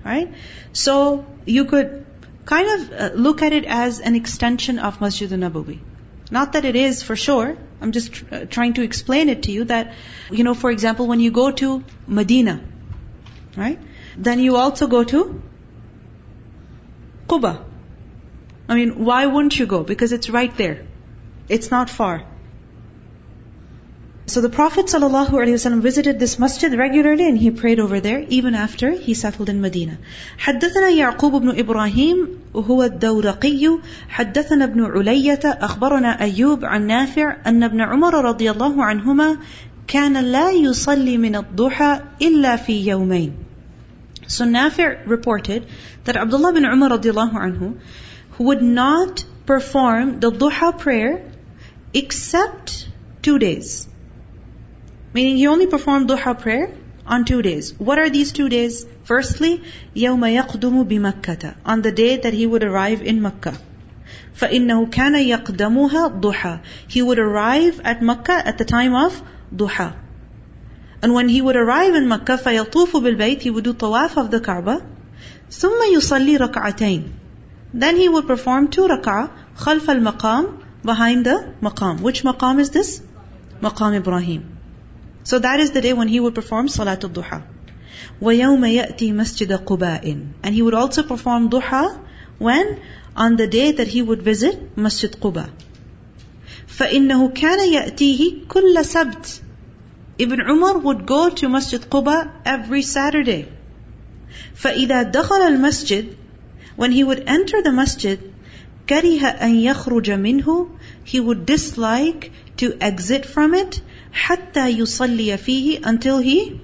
Right? 0.05 0.33
So 0.73 1.25
you 1.45 1.65
could 1.65 2.05
kind 2.45 2.69
of 2.69 2.91
uh, 2.91 3.09
look 3.15 3.41
at 3.41 3.53
it 3.53 3.65
as 3.65 3.99
an 3.99 4.15
extension 4.15 4.79
of 4.79 5.01
Masjid 5.01 5.31
al-Nabawi. 5.31 5.79
Not 6.29 6.53
that 6.53 6.65
it 6.65 6.75
is 6.75 7.03
for 7.03 7.15
sure. 7.15 7.57
I'm 7.81 7.91
just 7.91 8.13
tr- 8.13 8.45
trying 8.45 8.73
to 8.73 8.83
explain 8.83 9.29
it 9.29 9.43
to 9.43 9.51
you 9.51 9.65
that, 9.65 9.93
you 10.29 10.43
know, 10.43 10.53
for 10.53 10.71
example, 10.71 11.07
when 11.07 11.19
you 11.19 11.31
go 11.31 11.51
to 11.51 11.83
Medina, 12.07 12.63
right? 13.57 13.79
Then 14.17 14.39
you 14.39 14.55
also 14.55 14.87
go 14.87 15.03
to 15.03 15.41
Quba. 17.27 17.63
I 18.69 18.75
mean, 18.75 19.03
why 19.03 19.25
wouldn't 19.25 19.57
you 19.57 19.65
go? 19.65 19.83
Because 19.83 20.11
it's 20.11 20.29
right 20.29 20.55
there. 20.57 20.85
It's 21.49 21.71
not 21.71 21.89
far. 21.89 22.25
So 24.30 24.40
the 24.40 24.48
Prophet 24.48 24.86
ﷺ 24.86 25.80
visited 25.82 26.18
this 26.18 26.36
masjid 26.40 26.76
regularly 26.76 27.28
and 27.28 27.38
he 27.38 27.52
prayed 27.52 27.78
over 27.78 28.00
there 28.00 28.24
even 28.28 28.56
after 28.56 28.90
he 28.90 29.14
settled 29.14 29.48
in 29.48 29.60
Medina. 29.60 29.98
حدثنا 30.38 30.88
يعقوب 30.90 31.42
بن 31.42 31.58
إبراهيم 31.58 32.28
وهو 32.54 32.82
الدورقي 32.82 33.78
حدثنا 34.08 34.64
ابن 34.64 34.84
علية 34.84 35.40
أخبرنا 35.44 36.20
أيوب 36.20 36.64
عن 36.64 36.86
نافع 36.86 37.36
أن 37.46 37.62
ابن 37.62 37.80
عمر 37.80 38.24
رضي 38.24 38.50
الله 38.50 38.84
عنهما 38.84 39.38
كان 39.86 40.16
لا 40.16 40.50
يصلي 40.50 41.18
من 41.18 41.36
الضحى 41.36 42.00
إلا 42.22 42.56
في 42.56 42.86
يومين. 42.86 43.32
So 44.26 44.44
Nafi' 44.44 45.06
reported 45.06 45.66
that 46.04 46.16
Abdullah 46.16 46.52
bin 46.52 46.64
Umar 46.64 46.90
radiallahu 46.90 47.34
anhu 47.34 47.78
would 48.38 48.60
not 48.60 49.24
perform 49.46 50.18
the 50.18 50.32
duha 50.32 50.76
prayer 50.76 51.30
except 51.94 52.88
two 53.22 53.38
days. 53.38 53.86
Meaning 55.12 55.36
he 55.38 55.46
only 55.46 55.66
performed 55.66 56.08
duha 56.08 56.38
prayer 56.38 56.70
on 57.06 57.24
two 57.24 57.40
days. 57.40 57.72
What 57.78 57.98
are 57.98 58.10
these 58.10 58.32
two 58.32 58.48
days? 58.48 58.84
Firstly, 59.04 59.62
يوم 59.96 60.20
يقدم 60.20 60.84
بمكة 60.84 61.54
on 61.64 61.82
the 61.82 61.92
day 61.92 62.16
that 62.18 62.34
he 62.34 62.46
would 62.46 62.62
arrive 62.62 63.02
in 63.02 63.22
Makkah. 63.22 63.56
فإنه 64.38 64.90
كان 64.90 65.14
يقدمها 65.14 66.20
ضحى. 66.20 66.60
He 66.88 67.00
would 67.00 67.18
arrive 67.18 67.80
at 67.82 68.02
Makkah 68.02 68.46
at 68.46 68.58
the 68.58 68.64
time 68.64 68.94
of 68.94 69.22
duha. 69.54 69.94
And 71.00 71.14
when 71.14 71.28
he 71.28 71.40
would 71.40 71.56
arrive 71.56 71.94
in 71.94 72.08
Makkah, 72.08 72.36
فيطوف 72.36 72.92
بالبيت, 72.92 73.40
he 73.40 73.50
would 73.50 73.64
do 73.64 73.72
tawaf 73.72 74.18
of 74.18 74.30
the 74.30 74.40
Kaaba. 74.40 74.82
ثم 75.50 75.94
يصلي 75.94 76.38
ركعتين. 76.38 77.02
Then 77.72 77.96
he 77.96 78.08
would 78.08 78.26
perform 78.26 78.68
two 78.68 78.86
rak'ah 78.86 79.30
خلف 79.56 79.90
المقام 79.90 80.58
behind 80.84 81.24
the 81.24 81.54
maqam. 81.62 82.00
Which 82.00 82.22
maqam 82.22 82.60
is 82.60 82.70
this? 82.70 83.00
Maqam 83.62 83.96
Ibrahim. 83.96 84.58
So 85.24 85.38
that 85.40 85.60
is 85.60 85.72
the 85.72 85.80
day 85.80 85.92
when 85.92 86.08
he 86.08 86.20
would 86.20 86.34
perform 86.34 86.68
Salatul 86.68 87.12
Duha. 87.12 87.42
وَيَوْمَ 88.20 88.64
يَأْتِي 88.64 89.12
مَسْجِدَ 89.12 89.64
قُبَاءٍ 89.64 90.32
And 90.42 90.54
he 90.54 90.62
would 90.62 90.74
also 90.74 91.02
perform 91.02 91.50
duha 91.50 92.00
when? 92.38 92.80
On 93.14 93.36
the 93.36 93.46
day 93.46 93.72
that 93.72 93.88
he 93.88 94.00
would 94.00 94.22
visit 94.22 94.76
Masjid 94.76 95.10
Quba. 95.10 95.50
فَإِنَّهُ 96.66 97.34
كَانَ 97.34 97.58
يَأْتِيهِ 97.72 98.46
كُلَّ 98.46 98.84
سَبْتٍ 98.84 99.40
Ibn 100.18 100.40
Umar 100.40 100.78
would 100.78 101.06
go 101.06 101.28
to 101.28 101.48
Masjid 101.48 101.80
Quba 101.80 102.30
every 102.46 102.82
Saturday. 102.82 103.48
فَإِذَا 104.54 105.12
دَخَلَ 105.12 105.42
الْمَسْجِدِ 105.50 106.14
When 106.76 106.92
he 106.92 107.04
would 107.04 107.24
enter 107.26 107.62
the 107.62 107.72
masjid, 107.72 108.18
كَرِهَ 108.86 109.40
أَن 109.40 109.62
يَخْرُجَ 109.62 110.08
مِنْهُ 110.26 110.70
He 111.04 111.20
would 111.20 111.44
dislike 111.44 112.32
to 112.58 112.76
exit 112.80 113.26
from 113.26 113.54
it 113.54 113.80
حتى 114.12 114.68
يصلي 114.68 115.36
فيه 115.38 115.80
until 115.82 116.18
he 116.18 116.60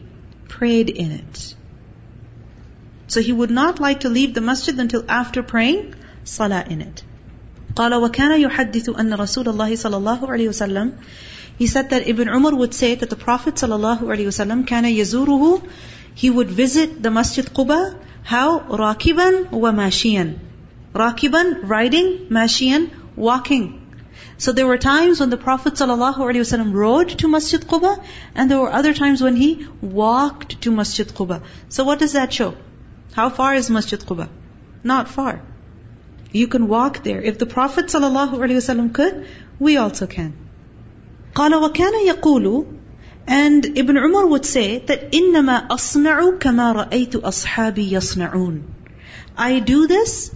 prayed 0.48 0.90
in 0.90 1.10
it. 1.12 1.54
So 3.06 3.20
he 3.20 3.32
would 3.32 3.50
not 3.50 3.80
like 3.80 4.00
to 4.00 4.08
leave 4.08 4.34
the 4.34 4.40
masjid 4.40 4.78
until 4.78 5.04
after 5.08 5.42
praying 5.42 5.94
salah 6.24 6.64
in 6.68 6.80
it. 6.80 7.02
قال 7.76 7.94
وكان 7.94 8.40
يحدث 8.40 8.88
أن 8.88 9.14
رسول 9.14 9.48
الله 9.48 9.76
صلى 9.76 9.96
الله 9.96 10.30
عليه 10.30 10.48
وسلم 10.48 10.92
He 11.58 11.66
said 11.66 11.90
that 11.90 12.08
Ibn 12.08 12.28
Umar 12.28 12.54
would 12.54 12.74
say 12.74 12.94
that 12.94 13.10
the 13.10 13.16
Prophet 13.16 13.56
صلى 13.56 13.74
الله 13.76 13.98
عليه 13.98 14.26
وسلم 14.26 14.64
كان 14.64 14.84
يزوره 14.84 15.62
He 16.14 16.30
would 16.30 16.50
visit 16.50 17.02
the 17.02 17.10
Masjid 17.10 17.44
Quba 17.46 17.96
how? 18.24 18.60
راكبا 18.60 19.52
وماشيا 19.52 20.38
راكبا 20.94 21.62
riding 21.64 22.30
ماشيا 22.30 22.88
walking 23.16 23.80
so 24.38 24.52
there 24.52 24.66
were 24.66 24.78
times 24.78 25.20
when 25.20 25.30
the 25.30 25.36
Prophet 25.36 25.74
ﷺ 25.74 26.72
rode 26.72 27.08
to 27.20 27.28
Masjid 27.28 27.60
Quba, 27.60 28.02
and 28.34 28.50
there 28.50 28.60
were 28.60 28.72
other 28.72 28.94
times 28.94 29.22
when 29.22 29.36
he 29.36 29.66
walked 29.80 30.60
to 30.62 30.70
Masjid 30.70 31.06
Quba. 31.06 31.42
So 31.68 31.84
what 31.84 31.98
does 31.98 32.12
that 32.12 32.32
show? 32.32 32.54
How 33.12 33.30
far 33.30 33.54
is 33.54 33.70
Masjid 33.70 34.00
Quba? 34.00 34.28
Not 34.82 35.08
far. 35.08 35.42
You 36.32 36.48
can 36.48 36.68
walk 36.68 37.02
there. 37.04 37.20
If 37.20 37.38
the 37.38 37.46
Prophet 37.46 37.86
ﷺ 37.86 38.94
could, 38.94 39.26
we 39.58 39.76
also 39.76 40.06
can. 40.06 40.32
قال 41.34 41.52
وكان 41.52 42.06
يقول 42.06 42.66
and 43.26 43.78
Ibn 43.78 43.96
Umar 43.96 44.26
would 44.26 44.44
say 44.44 44.78
that 44.78 45.12
إنما 45.12 45.68
أصنع 45.68 46.38
كما 46.38 46.72
رأيت 46.72 47.16
أصحابي 47.16 47.92
يصنعون 47.92 48.62
I 49.36 49.60
do 49.60 49.86
this 49.86 50.30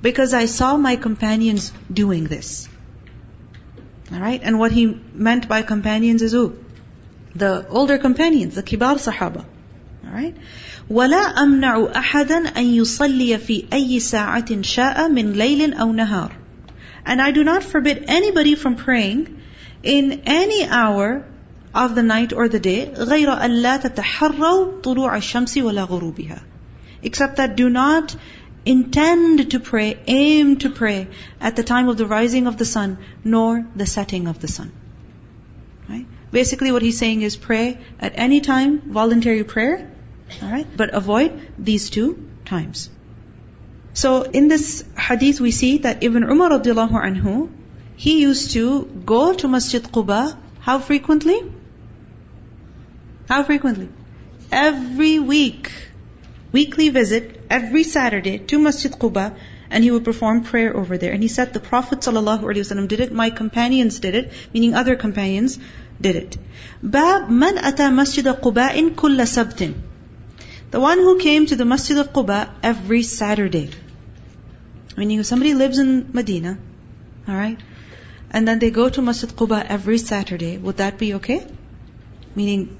because 0.00 0.32
I 0.32 0.46
saw 0.46 0.76
my 0.76 0.96
companions 0.96 1.72
doing 1.92 2.24
this. 2.24 2.65
Alright? 4.12 4.42
And 4.42 4.58
what 4.58 4.72
he 4.72 5.00
meant 5.14 5.48
by 5.48 5.62
companions 5.62 6.22
is 6.22 6.32
who? 6.32 6.56
The 7.34 7.66
older 7.68 7.98
companions, 7.98 8.54
the 8.54 8.62
kibar 8.62 8.96
sahaba. 8.96 9.44
Alright? 10.04 10.36
ولا 10.90 11.42
أمنع 11.42 11.92
أحدا 11.96 12.48
أن 12.56 12.64
يصلي 12.74 13.38
في 13.38 13.66
أي 13.72 14.00
ساعة 14.00 14.62
شاء 14.62 15.08
من 15.08 15.32
ليل 15.32 15.74
أو 15.74 15.92
نهار. 15.92 16.32
And 17.06 17.22
I 17.22 17.30
do 17.30 17.44
not 17.44 17.62
forbid 17.64 18.04
anybody 18.08 18.54
from 18.54 18.76
praying 18.76 19.40
in 19.82 20.22
any 20.26 20.64
hour 20.64 21.24
of 21.74 21.94
the 21.94 22.02
night 22.02 22.32
or 22.32 22.48
the 22.48 22.60
day 22.60 22.92
غير 22.94 23.32
أن 23.44 23.62
لا 23.62 23.76
تتحروا 23.76 24.80
طلوع 24.82 25.16
الشمس 25.16 25.58
ولا 25.58 25.84
غروبها. 25.84 26.40
Except 27.02 27.36
that 27.36 27.56
do 27.56 27.68
not 27.68 28.14
intend 28.67 29.51
to 29.51 29.59
pray, 29.59 29.97
aim 30.07 30.57
to 30.57 30.69
pray 30.69 31.07
at 31.39 31.55
the 31.55 31.63
time 31.63 31.89
of 31.89 31.97
the 31.97 32.05
rising 32.05 32.47
of 32.47 32.57
the 32.57 32.65
sun, 32.65 32.97
nor 33.23 33.65
the 33.75 33.85
setting 33.85 34.27
of 34.27 34.39
the 34.39 34.47
sun. 34.47 34.71
Right? 35.89 36.05
Basically 36.31 36.71
what 36.71 36.81
he's 36.81 36.97
saying 36.97 37.21
is 37.21 37.37
pray 37.37 37.79
at 37.99 38.13
any 38.15 38.41
time, 38.41 38.79
voluntary 38.99 39.43
prayer, 39.43 39.91
alright, 40.43 40.67
but 40.75 40.93
avoid 40.93 41.39
these 41.57 41.89
two 41.89 42.29
times. 42.45 42.89
So 43.93 44.23
in 44.23 44.47
this 44.47 44.83
hadith 44.97 45.39
we 45.39 45.51
see 45.51 45.77
that 45.79 46.03
Ibn 46.03 46.23
Umar 46.23 46.49
radiallahu 46.49 47.05
anhu, 47.11 47.49
he 47.95 48.19
used 48.21 48.51
to 48.51 48.83
go 49.05 49.33
to 49.33 49.47
Masjid 49.47 49.81
Quba, 49.81 50.37
how 50.59 50.79
frequently? 50.79 51.39
How 53.29 53.43
frequently? 53.43 53.89
Every 54.51 55.19
week. 55.19 55.71
Weekly 56.51 56.89
visit 56.89 57.41
every 57.49 57.83
Saturday 57.83 58.37
to 58.37 58.59
Masjid 58.59 58.91
Quba 58.91 59.35
and 59.69 59.83
he 59.83 59.91
would 59.91 60.05
perform 60.05 60.43
prayer 60.43 60.75
over 60.75 60.97
there. 60.97 61.11
And 61.11 61.21
he 61.21 61.27
said 61.27 61.53
the 61.53 61.59
Prophet 61.59 61.99
ﷺ 61.99 62.87
did 62.87 62.99
it, 63.01 63.11
my 63.11 63.29
companions 63.29 63.99
did 63.99 64.15
it, 64.15 64.31
meaning 64.53 64.73
other 64.73 64.95
companions 64.95 65.59
did 65.99 66.15
it. 66.15 66.37
Bab 66.81 67.29
man 67.29 67.57
ata 67.57 67.91
masjid 67.91 68.25
Quba 68.25 68.95
kulla 68.95 69.23
sabtin. 69.23 69.75
The 70.71 70.79
one 70.79 70.99
who 70.99 71.17
came 71.19 71.45
to 71.47 71.55
the 71.55 71.65
Masjid 71.65 71.97
of 71.97 72.11
Quba 72.11 72.49
every 72.61 73.03
Saturday. 73.03 73.69
Meaning 74.97 75.19
if 75.19 75.25
somebody 75.25 75.53
lives 75.53 75.79
in 75.79 76.09
Medina, 76.11 76.57
alright, 77.27 77.59
and 78.31 78.47
then 78.47 78.59
they 78.59 78.69
go 78.71 78.89
to 78.89 79.01
Masjid 79.01 79.29
Quba 79.29 79.65
every 79.65 79.97
Saturday, 79.97 80.57
would 80.57 80.77
that 80.77 80.97
be 80.97 81.13
okay? 81.15 81.45
Meaning 82.35 82.77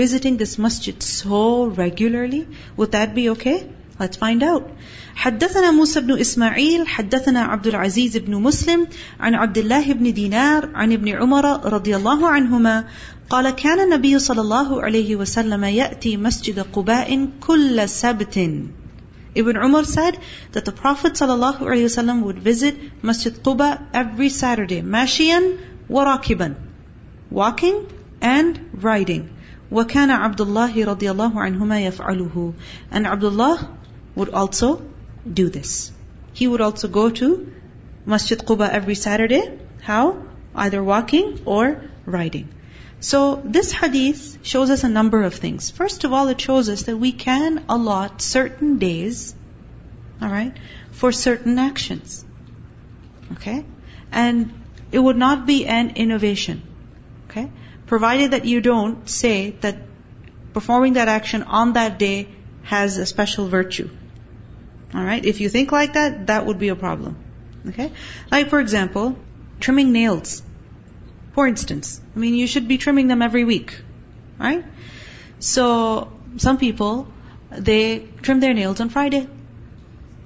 visiting 0.00 0.36
this 0.36 0.58
masjid 0.58 1.02
so 1.02 1.66
regularly, 1.66 2.46
would 2.76 2.92
that 2.92 3.14
be 3.14 3.30
okay? 3.30 3.68
Let's 3.98 4.16
find 4.16 4.42
out. 4.42 4.70
حدثنا 5.16 5.70
موسى 5.70 6.00
بن 6.00 6.18
إسماعيل 6.18 6.86
حدثنا 6.88 7.40
عبد 7.42 7.66
العزيز 7.66 8.16
بن 8.16 8.34
مسلم 8.34 8.86
عن 9.20 9.34
عبد 9.34 9.58
الله 9.58 9.92
بن 9.92 10.12
دينار 10.12 10.70
عن 10.74 10.92
ابن 10.92 11.08
عمر 11.08 11.72
رضي 11.72 11.96
الله 11.96 12.28
عنهما 12.28 12.84
قال 13.30 13.50
كان 13.50 13.80
النبي 13.80 14.18
صلى 14.18 14.40
الله 14.40 14.82
عليه 14.82 15.16
وسلم 15.16 15.64
يأتي 15.64 16.16
مسجد 16.16 16.60
قباء 16.60 17.28
كل 17.40 17.88
سبت 17.88 18.38
Ibn 19.36 19.56
Umar 19.56 19.84
said 19.84 20.18
that 20.52 20.64
the 20.64 20.70
Prophet 20.70 21.14
ﷺ 21.14 22.22
would 22.22 22.38
visit 22.38 22.76
Masjid 23.02 23.34
Quba 23.34 23.86
every 23.92 24.28
Saturday, 24.28 24.80
mashiyan 24.80 25.58
warakiban, 25.90 26.54
walking 27.30 27.86
and 28.20 28.60
riding. 28.74 29.28
وكان 29.70 30.10
عبد 30.10 30.40
الله 30.40 30.84
رضي 30.84 31.10
الله 31.10 31.32
عنهما 31.34 31.80
يفعله. 31.90 32.54
And 32.90 33.06
Abdullah 33.06 33.76
would 34.14 34.30
also 34.30 34.82
do 35.32 35.48
this. 35.48 35.92
He 36.32 36.46
would 36.46 36.60
also 36.60 36.88
go 36.88 37.10
to 37.10 37.52
Masjid 38.06 38.38
Quba 38.38 38.68
every 38.68 38.94
Saturday. 38.94 39.58
How? 39.82 40.24
Either 40.54 40.82
walking 40.82 41.40
or 41.44 41.82
riding. 42.04 42.48
So 43.00 43.42
this 43.44 43.72
hadith 43.72 44.38
shows 44.42 44.70
us 44.70 44.84
a 44.84 44.88
number 44.88 45.22
of 45.22 45.34
things. 45.34 45.70
First 45.70 46.04
of 46.04 46.12
all, 46.12 46.28
it 46.28 46.40
shows 46.40 46.68
us 46.68 46.84
that 46.84 46.96
we 46.96 47.12
can 47.12 47.64
allot 47.68 48.22
certain 48.22 48.78
days, 48.78 49.34
alright, 50.22 50.56
for 50.90 51.12
certain 51.12 51.58
actions. 51.58 52.24
Okay? 53.32 53.64
And 54.10 54.52
it 54.92 54.98
would 54.98 55.16
not 55.16 55.46
be 55.46 55.66
an 55.66 55.90
innovation. 55.96 56.62
Okay? 57.28 57.50
Provided 57.89 58.31
that 58.31 58.45
you 58.45 58.61
don't 58.61 59.09
say 59.09 59.55
that 59.61 59.77
performing 60.53 60.93
that 60.93 61.07
action 61.07 61.41
on 61.43 61.73
that 61.73 61.97
day 61.97 62.27
has 62.63 62.97
a 62.97 63.05
special 63.05 63.47
virtue. 63.47 63.89
Alright? 64.93 65.25
If 65.25 65.41
you 65.41 65.49
think 65.49 65.71
like 65.71 65.93
that, 65.93 66.27
that 66.27 66.45
would 66.45 66.59
be 66.59 66.69
a 66.69 66.75
problem. 66.75 67.17
Okay? 67.67 67.91
Like 68.31 68.49
for 68.49 68.59
example, 68.59 69.17
trimming 69.59 69.91
nails. 69.91 70.43
For 71.33 71.47
instance. 71.47 71.99
I 72.15 72.19
mean, 72.19 72.35
you 72.35 72.45
should 72.45 72.67
be 72.67 72.77
trimming 72.77 73.07
them 73.07 73.23
every 73.23 73.43
week. 73.43 73.81
Right? 74.37 74.63
So, 75.39 76.11
some 76.37 76.57
people, 76.57 77.07
they 77.49 78.07
trim 78.21 78.39
their 78.39 78.53
nails 78.53 78.79
on 78.81 78.89
Friday. 78.89 79.27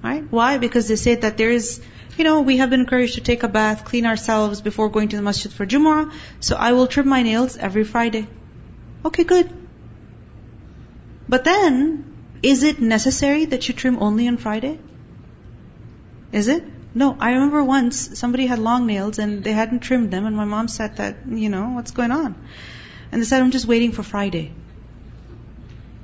Right? 0.04 0.24
Why? 0.30 0.58
Because 0.58 0.90
they 0.90 0.98
say 0.98 1.16
that 1.16 1.38
there 1.38 1.52
is, 1.52 1.82
you 2.18 2.24
know, 2.24 2.42
we 2.42 2.58
have 2.58 2.70
been 2.70 2.82
encouraged 2.82 3.16
to 3.16 3.22
take 3.22 3.44
a 3.44 3.48
bath, 3.48 3.86
clean 3.86 4.06
ourselves 4.06 4.62
before 4.62 4.90
going 4.90 5.10
to 5.10 5.16
the 5.16 5.22
masjid 5.22 5.52
for 5.52 5.66
Jumu'ah, 5.66 6.12
so 6.40 6.56
I 6.56 6.74
will 6.74 6.88
trim 6.88 7.08
my 7.08 7.24
nails 7.24 7.58
every 7.58 7.84
Friday. 7.84 8.28
Okay, 9.06 9.24
good. 9.24 9.52
But 11.28 11.44
then, 11.44 12.16
is 12.44 12.64
it 12.64 12.80
necessary 12.82 13.46
that 13.46 13.68
you 13.68 13.74
trim 13.74 13.98
only 14.02 14.28
on 14.28 14.38
Friday? 14.38 14.80
Is 16.32 16.48
it? 16.48 16.64
No, 16.96 17.16
I 17.20 17.32
remember 17.32 17.64
once 17.64 18.20
somebody 18.20 18.46
had 18.46 18.60
long 18.60 18.86
nails 18.86 19.18
and 19.18 19.44
they 19.44 19.52
hadn't 19.52 19.80
trimmed 19.80 20.12
them 20.12 20.26
and 20.26 20.36
my 20.36 20.46
mom 20.46 20.68
said 20.68 20.98
that, 20.98 21.16
you 21.28 21.50
know, 21.50 21.70
what's 21.70 21.92
going 21.92 22.12
on? 22.12 22.36
And 23.12 23.22
they 23.22 23.26
said, 23.26 23.42
I'm 23.42 23.52
just 23.52 23.66
waiting 23.66 23.92
for 23.92 24.04
Friday. 24.04 24.52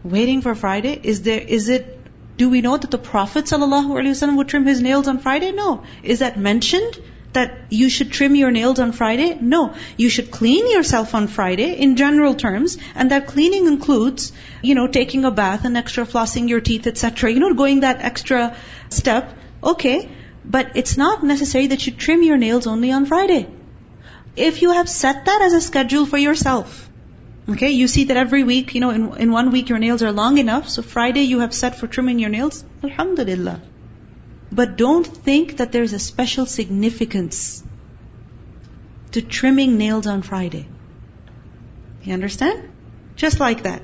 Waiting 0.03 0.41
for 0.41 0.55
Friday? 0.55 0.99
Is 1.03 1.21
there, 1.23 1.39
is 1.39 1.69
it, 1.69 1.98
do 2.39 2.49
we 2.49 2.61
know 2.61 2.75
that 2.77 2.89
the 2.89 2.97
Prophet 2.97 3.45
ﷺ 3.45 4.37
would 4.37 4.47
trim 4.47 4.65
his 4.65 4.81
nails 4.81 5.07
on 5.07 5.19
Friday? 5.19 5.51
No. 5.51 5.83
Is 6.01 6.19
that 6.19 6.39
mentioned? 6.49 6.99
that 7.33 7.57
you 7.69 7.89
should 7.89 8.11
trim 8.11 8.35
your 8.35 8.49
nails 8.49 8.79
on 8.79 8.91
Friday? 8.91 9.37
No. 9.39 9.73
You 9.97 10.09
should 10.09 10.31
clean 10.31 10.69
yourself 10.71 11.13
on 11.13 11.27
Friday 11.27 11.73
in 11.73 11.95
general 11.95 12.33
terms, 12.33 12.77
and 12.95 13.11
that 13.11 13.27
cleaning 13.27 13.67
includes, 13.67 14.31
you 14.63 14.73
know, 14.73 14.87
taking 14.87 15.25
a 15.25 15.31
bath 15.31 15.65
and 15.65 15.77
extra 15.77 16.05
flossing 16.05 16.49
your 16.49 16.59
teeth, 16.59 16.87
etc. 16.87 17.31
You 17.31 17.39
know, 17.39 17.53
going 17.53 17.81
that 17.81 18.01
extra 18.01 18.55
step. 18.89 19.37
Okay. 19.63 20.09
But 20.43 20.71
it's 20.75 20.97
not 20.97 21.23
necessary 21.23 21.67
that 21.67 21.85
you 21.85 21.93
trim 21.93 22.23
your 22.23 22.37
nails 22.37 22.65
only 22.65 22.91
on 22.91 23.05
Friday. 23.05 23.47
If 24.35 24.63
you 24.63 24.71
have 24.71 24.89
set 24.89 25.25
that 25.25 25.41
as 25.43 25.53
a 25.53 25.61
schedule 25.61 26.07
for 26.07 26.17
yourself, 26.17 26.88
okay, 27.47 27.71
you 27.71 27.87
see 27.87 28.05
that 28.05 28.17
every 28.17 28.43
week, 28.43 28.75
you 28.75 28.81
know, 28.81 28.89
in, 28.89 29.17
in 29.17 29.31
one 29.31 29.51
week 29.51 29.69
your 29.69 29.79
nails 29.79 30.03
are 30.03 30.11
long 30.11 30.37
enough, 30.37 30.69
so 30.69 30.81
Friday 30.81 31.21
you 31.21 31.39
have 31.39 31.53
set 31.53 31.75
for 31.77 31.87
trimming 31.87 32.19
your 32.19 32.29
nails, 32.29 32.63
Alhamdulillah. 32.83 33.61
But 34.51 34.77
don't 34.77 35.05
think 35.05 35.57
that 35.57 35.71
there's 35.71 35.93
a 35.93 35.99
special 35.99 36.45
significance 36.45 37.63
to 39.11 39.21
trimming 39.21 39.77
nails 39.77 40.07
on 40.07 40.21
Friday. 40.21 40.67
You 42.03 42.13
understand? 42.13 42.69
Just 43.15 43.39
like 43.39 43.63
that. 43.63 43.81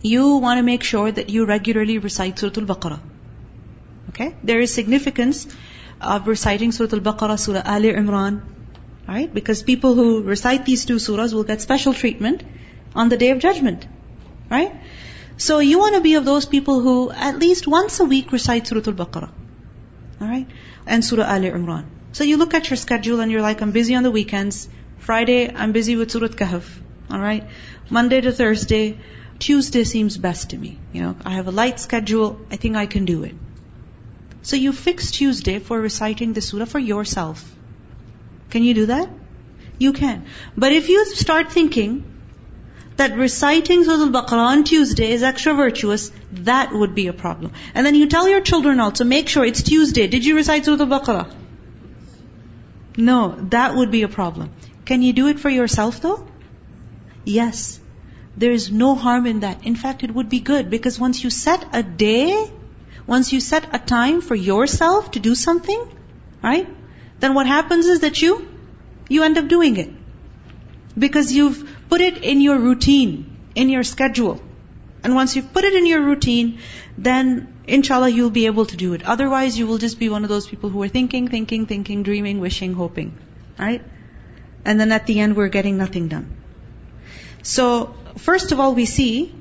You 0.00 0.36
want 0.36 0.58
to 0.58 0.62
make 0.62 0.82
sure 0.82 1.10
that 1.12 1.28
you 1.28 1.44
regularly 1.44 1.98
recite 1.98 2.38
Surah 2.38 2.52
Al-Baqarah. 2.56 3.00
Okay? 4.08 4.34
There 4.42 4.60
is 4.60 4.74
significance 4.74 5.46
of 6.00 6.26
reciting 6.26 6.72
Surah 6.72 6.94
Al-Baqarah, 6.94 7.38
Surah 7.38 7.62
Ali 7.64 7.92
Imran. 7.92 8.42
Right? 9.06 9.32
Because 9.32 9.62
people 9.62 9.94
who 9.94 10.22
recite 10.22 10.64
these 10.64 10.84
two 10.84 10.96
surahs 10.96 11.32
will 11.34 11.44
get 11.44 11.60
special 11.60 11.92
treatment 11.92 12.42
on 12.94 13.08
the 13.08 13.16
Day 13.16 13.30
of 13.30 13.38
Judgment. 13.38 13.86
Right? 14.50 14.72
So 15.36 15.58
you 15.60 15.78
want 15.78 15.94
to 15.94 16.00
be 16.00 16.14
of 16.14 16.24
those 16.24 16.46
people 16.46 16.80
who 16.80 17.10
at 17.10 17.38
least 17.38 17.66
once 17.66 18.00
a 18.00 18.04
week 18.04 18.32
recite 18.32 18.66
Surah 18.66 18.82
Al-Baqarah. 18.86 19.30
Alright? 20.20 20.48
And 20.86 21.04
Surah 21.04 21.24
Ali 21.24 21.50
Imran. 21.50 21.84
So 22.12 22.24
you 22.24 22.36
look 22.36 22.54
at 22.54 22.68
your 22.70 22.76
schedule 22.76 23.20
and 23.20 23.32
you're 23.32 23.42
like, 23.42 23.62
I'm 23.62 23.72
busy 23.72 23.94
on 23.94 24.02
the 24.02 24.10
weekends. 24.10 24.68
Friday, 24.98 25.52
I'm 25.52 25.72
busy 25.72 25.96
with 25.96 26.10
Surah 26.10 26.28
Kahf. 26.28 26.68
Alright? 27.10 27.48
Monday 27.90 28.20
to 28.20 28.32
Thursday, 28.32 28.98
Tuesday 29.38 29.84
seems 29.84 30.16
best 30.16 30.50
to 30.50 30.58
me. 30.58 30.78
You 30.92 31.02
know, 31.02 31.16
I 31.24 31.30
have 31.30 31.48
a 31.48 31.50
light 31.50 31.80
schedule, 31.80 32.40
I 32.50 32.56
think 32.56 32.76
I 32.76 32.86
can 32.86 33.04
do 33.04 33.24
it. 33.24 33.34
So 34.42 34.56
you 34.56 34.72
fix 34.72 35.10
Tuesday 35.10 35.58
for 35.58 35.80
reciting 35.80 36.32
the 36.32 36.40
surah 36.40 36.66
for 36.66 36.78
yourself. 36.78 37.42
Can 38.50 38.62
you 38.64 38.74
do 38.74 38.86
that? 38.86 39.08
You 39.78 39.92
can. 39.92 40.26
But 40.56 40.72
if 40.72 40.88
you 40.88 41.04
start 41.06 41.52
thinking, 41.52 42.11
that 42.96 43.16
reciting 43.16 43.84
Surah 43.84 44.04
Al-Baqarah 44.04 44.46
on 44.54 44.64
Tuesday 44.64 45.10
is 45.12 45.22
extra 45.22 45.54
virtuous, 45.54 46.10
that 46.32 46.72
would 46.72 46.94
be 46.94 47.06
a 47.06 47.12
problem. 47.12 47.52
And 47.74 47.86
then 47.86 47.94
you 47.94 48.06
tell 48.06 48.28
your 48.28 48.40
children 48.40 48.80
also, 48.80 49.04
make 49.04 49.28
sure 49.28 49.44
it's 49.44 49.62
Tuesday. 49.62 50.06
Did 50.06 50.24
you 50.24 50.36
recite 50.36 50.64
Surah 50.64 50.82
Al-Baqarah? 50.84 51.34
No, 52.96 53.36
that 53.50 53.74
would 53.74 53.90
be 53.90 54.02
a 54.02 54.08
problem. 54.08 54.50
Can 54.84 55.02
you 55.02 55.12
do 55.12 55.28
it 55.28 55.40
for 55.40 55.48
yourself 55.48 56.00
though? 56.00 56.26
Yes. 57.24 57.80
There 58.36 58.52
is 58.52 58.70
no 58.70 58.94
harm 58.94 59.26
in 59.26 59.40
that. 59.40 59.64
In 59.66 59.76
fact, 59.76 60.02
it 60.02 60.14
would 60.14 60.28
be 60.28 60.40
good 60.40 60.70
because 60.70 60.98
once 60.98 61.22
you 61.22 61.30
set 61.30 61.64
a 61.72 61.82
day 61.82 62.50
once 63.06 63.32
you 63.32 63.40
set 63.40 63.68
a 63.74 63.78
time 63.78 64.20
for 64.20 64.34
yourself 64.34 65.10
to 65.12 65.20
do 65.20 65.34
something, 65.34 65.82
right? 66.42 66.68
Then 67.20 67.34
what 67.34 67.46
happens 67.46 67.86
is 67.86 68.00
that 68.00 68.22
you, 68.22 68.48
you 69.08 69.22
end 69.22 69.38
up 69.38 69.48
doing 69.48 69.76
it. 69.76 69.90
Because 70.98 71.32
you've 71.32 71.71
put 71.92 72.00
it 72.00 72.22
in 72.32 72.40
your 72.40 72.58
routine, 72.58 73.14
in 73.54 73.68
your 73.68 73.82
schedule. 73.84 74.40
And 75.04 75.14
once 75.14 75.34
you've 75.36 75.52
put 75.56 75.64
it 75.70 75.74
in 75.80 75.84
your 75.86 76.00
routine, 76.00 76.52
then 76.96 77.24
inshallah 77.66 78.08
you'll 78.18 78.36
be 78.36 78.46
able 78.46 78.64
to 78.70 78.78
do 78.82 78.94
it. 78.94 79.02
Otherwise 79.14 79.58
you 79.58 79.66
will 79.66 79.82
just 79.82 79.98
be 79.98 80.08
one 80.12 80.22
of 80.28 80.30
those 80.30 80.46
people 80.52 80.70
who 80.70 80.82
are 80.84 80.88
thinking, 80.94 81.28
thinking, 81.34 81.66
thinking, 81.66 82.02
dreaming, 82.08 82.40
wishing, 82.40 82.72
hoping. 82.72 83.12
Right? 83.58 83.84
And 84.64 84.80
then 84.80 84.90
at 84.98 85.06
the 85.12 85.18
end 85.20 85.36
we're 85.36 85.50
getting 85.58 85.76
nothing 85.76 86.08
done. 86.08 86.26
So, 87.42 87.94
first 88.16 88.52
of 88.52 88.60
all 88.60 88.74
we 88.74 88.86
see 88.86 89.34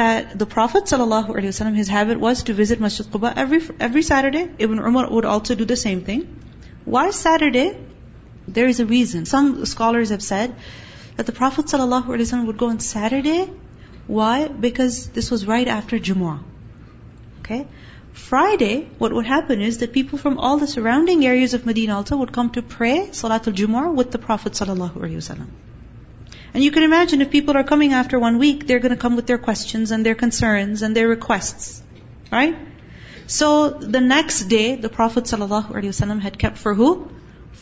that 0.00 0.38
the 0.38 0.46
Prophet 0.58 0.84
ﷺ, 0.84 1.74
his 1.74 1.88
habit 1.88 2.20
was 2.20 2.42
to 2.44 2.60
visit 2.62 2.80
Masjid 2.80 3.06
Quba 3.06 3.34
every, 3.34 3.62
every 3.80 4.02
Saturday. 4.02 4.46
Ibn 4.58 4.78
Umar 4.78 5.10
would 5.10 5.24
also 5.24 5.54
do 5.54 5.64
the 5.64 5.82
same 5.88 6.04
thing. 6.04 6.22
Why 6.84 7.10
Saturday? 7.12 7.68
There 8.46 8.66
is 8.66 8.80
a 8.80 8.84
reason. 8.84 9.24
Some 9.24 9.64
scholars 9.64 10.10
have 10.10 10.22
said 10.22 10.54
that 11.17 11.25
the 11.25 11.31
Prophet 11.31 11.65
ﷺ 11.65 12.45
would 12.45 12.57
go 12.57 12.69
on 12.69 12.79
Saturday. 12.79 13.49
Why? 14.07 14.47
Because 14.47 15.07
this 15.09 15.29
was 15.29 15.45
right 15.45 15.67
after 15.67 15.99
Jumu'ah. 15.99 16.39
Okay? 17.39 17.67
Friday, 18.13 18.89
what 18.97 19.13
would 19.13 19.25
happen 19.25 19.61
is 19.61 19.79
that 19.79 19.93
people 19.93 20.17
from 20.17 20.37
all 20.37 20.57
the 20.57 20.67
surrounding 20.67 21.25
areas 21.25 21.53
of 21.53 21.65
Medina 21.65 21.95
also 21.95 22.17
would 22.17 22.31
come 22.31 22.51
to 22.51 22.61
pray 22.61 23.09
Salatul 23.11 23.53
Jumu'ah 23.53 23.93
with 23.93 24.11
the 24.11 24.17
Prophet 24.17 24.53
ﷺ. 24.53 25.47
And 26.53 26.63
you 26.63 26.71
can 26.71 26.83
imagine 26.83 27.21
if 27.21 27.29
people 27.29 27.55
are 27.55 27.63
coming 27.63 27.93
after 27.93 28.19
one 28.19 28.39
week, 28.39 28.65
they're 28.65 28.79
going 28.79 28.95
to 28.95 29.01
come 29.05 29.15
with 29.15 29.27
their 29.27 29.37
questions 29.37 29.91
and 29.91 30.05
their 30.05 30.15
concerns 30.15 30.81
and 30.81 30.95
their 30.95 31.07
requests. 31.07 31.81
Right? 32.31 32.57
So 33.27 33.69
the 33.69 34.01
next 34.01 34.43
day, 34.45 34.75
the 34.75 34.89
Prophet 34.89 35.25
ﷺ 35.25 36.19
had 36.19 36.39
kept 36.39 36.57
for 36.57 36.73
who? 36.73 37.09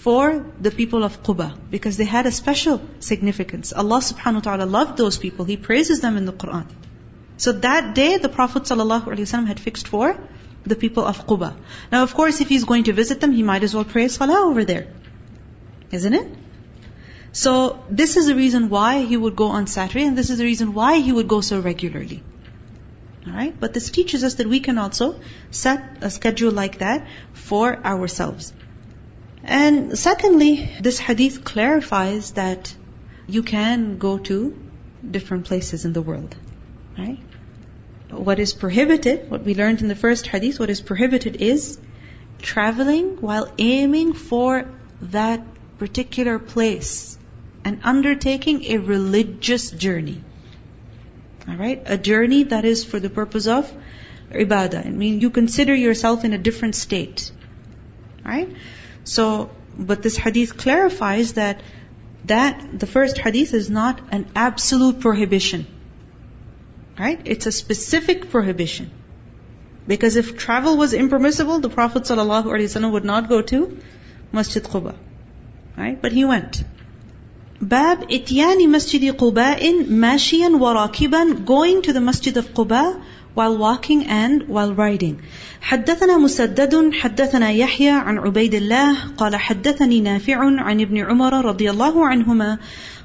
For 0.04 0.44
the 0.60 0.70
people 0.70 1.04
of 1.04 1.22
Quba. 1.22 1.48
Because 1.70 1.96
they 1.96 2.04
had 2.04 2.26
a 2.26 2.32
special 2.32 2.80
significance. 3.00 3.72
Allah 3.72 3.98
subhanahu 3.98 4.40
wa 4.40 4.46
ta'ala 4.46 4.64
loved 4.76 4.96
those 4.96 5.18
people. 5.18 5.44
He 5.44 5.56
praises 5.56 6.00
them 6.00 6.16
in 6.16 6.24
the 6.26 6.32
Quran. 6.32 6.66
So 7.36 7.52
that 7.66 7.94
day, 7.94 8.16
the 8.18 8.28
Prophet 8.28 8.64
ﷺ 8.64 9.46
had 9.46 9.60
fixed 9.60 9.88
for 9.88 10.16
the 10.64 10.76
people 10.76 11.04
of 11.04 11.26
Quba. 11.26 11.54
Now 11.90 12.02
of 12.02 12.14
course, 12.14 12.40
if 12.40 12.48
he's 12.48 12.64
going 12.64 12.84
to 12.84 12.92
visit 12.92 13.20
them, 13.20 13.32
he 13.32 13.42
might 13.42 13.62
as 13.62 13.74
well 13.74 13.84
pray 13.84 14.08
salah 14.08 14.40
over 14.48 14.64
there. 14.64 14.86
Isn't 15.90 16.14
it? 16.14 16.28
So 17.32 17.82
this 17.90 18.16
is 18.16 18.26
the 18.26 18.34
reason 18.34 18.68
why 18.68 19.02
he 19.02 19.16
would 19.16 19.36
go 19.36 19.46
on 19.46 19.66
Saturday, 19.66 20.04
and 20.04 20.16
this 20.16 20.30
is 20.30 20.38
the 20.38 20.44
reason 20.44 20.74
why 20.74 20.98
he 20.98 21.12
would 21.12 21.28
go 21.28 21.40
so 21.40 21.60
regularly. 21.60 22.22
Alright? 23.26 23.58
But 23.58 23.72
this 23.72 23.90
teaches 23.90 24.24
us 24.24 24.34
that 24.34 24.46
we 24.46 24.60
can 24.60 24.78
also 24.78 25.20
set 25.50 25.98
a 26.02 26.10
schedule 26.10 26.52
like 26.52 26.78
that 26.78 27.06
for 27.32 27.76
ourselves. 27.92 28.52
And 29.44 29.98
secondly, 29.98 30.70
this 30.80 30.98
hadith 30.98 31.44
clarifies 31.44 32.32
that 32.32 32.74
you 33.26 33.42
can 33.42 33.98
go 33.98 34.18
to 34.18 34.56
different 35.08 35.46
places 35.46 35.84
in 35.84 35.92
the 35.92 36.02
world. 36.02 36.34
Right? 36.96 37.18
What 38.10 38.38
is 38.38 38.52
prohibited, 38.52 39.30
what 39.30 39.42
we 39.42 39.54
learned 39.54 39.80
in 39.80 39.88
the 39.88 39.96
first 39.96 40.26
hadith, 40.26 40.60
what 40.60 40.70
is 40.70 40.80
prohibited 40.80 41.36
is 41.36 41.78
traveling 42.40 43.16
while 43.20 43.50
aiming 43.58 44.12
for 44.12 44.68
that 45.00 45.42
particular 45.78 46.38
place 46.38 47.18
and 47.64 47.80
undertaking 47.82 48.64
a 48.64 48.78
religious 48.78 49.70
journey. 49.70 50.22
Alright? 51.48 51.82
A 51.86 51.98
journey 51.98 52.44
that 52.44 52.64
is 52.64 52.84
for 52.84 53.00
the 53.00 53.10
purpose 53.10 53.46
of 53.46 53.72
ibadah. 54.30 54.86
I 54.86 54.90
mean, 54.90 55.20
you 55.20 55.30
consider 55.30 55.74
yourself 55.74 56.24
in 56.24 56.32
a 56.32 56.38
different 56.38 56.74
state. 56.74 57.32
Alright? 58.24 58.50
So, 59.04 59.50
but 59.78 60.02
this 60.02 60.16
hadith 60.16 60.56
clarifies 60.56 61.34
that 61.34 61.60
that, 62.24 62.78
the 62.78 62.86
first 62.86 63.18
hadith 63.18 63.52
is 63.52 63.68
not 63.68 64.00
an 64.12 64.26
absolute 64.36 65.00
prohibition. 65.00 65.66
Right? 66.98 67.20
It's 67.24 67.46
a 67.46 67.52
specific 67.52 68.30
prohibition. 68.30 68.90
Because 69.88 70.14
if 70.16 70.36
travel 70.36 70.76
was 70.76 70.94
impermissible, 70.94 71.58
the 71.58 71.68
Prophet 71.68 72.04
ﷺ 72.04 72.92
would 72.92 73.04
not 73.04 73.28
go 73.28 73.42
to 73.42 73.78
Masjid 74.30 74.62
Quba. 74.62 74.94
Right? 75.76 76.00
But 76.00 76.12
he 76.12 76.24
went. 76.24 76.62
Bab 77.60 78.08
ityani 78.08 78.68
masjid 78.68 79.02
Quba'in 79.16 79.86
mashiyan 79.86 80.58
wa 80.58 80.74
rakiban 80.74 81.44
going 81.44 81.82
to 81.82 81.92
the 81.92 82.00
masjid 82.00 82.36
of 82.36 82.52
Quba 82.54 83.02
while 83.35 83.57
walking 83.57 84.05
and 84.07 84.47
while 84.47 84.73
riding. 84.73 85.17
حدثنا 85.61 86.17
مسدد 86.17 86.93
حدثنا 86.93 87.51
يحيى 87.51 87.89
عن 87.89 88.17
عبيد 88.17 88.55
الله 88.55 88.95
قال 89.17 89.35
حدثني 89.35 90.01
نافع 90.01 90.37
عن 90.37 90.81
ابن 90.81 90.97
عمر 90.97 91.45
رضي 91.45 91.69
الله 91.69 92.07
عنهما 92.07 92.57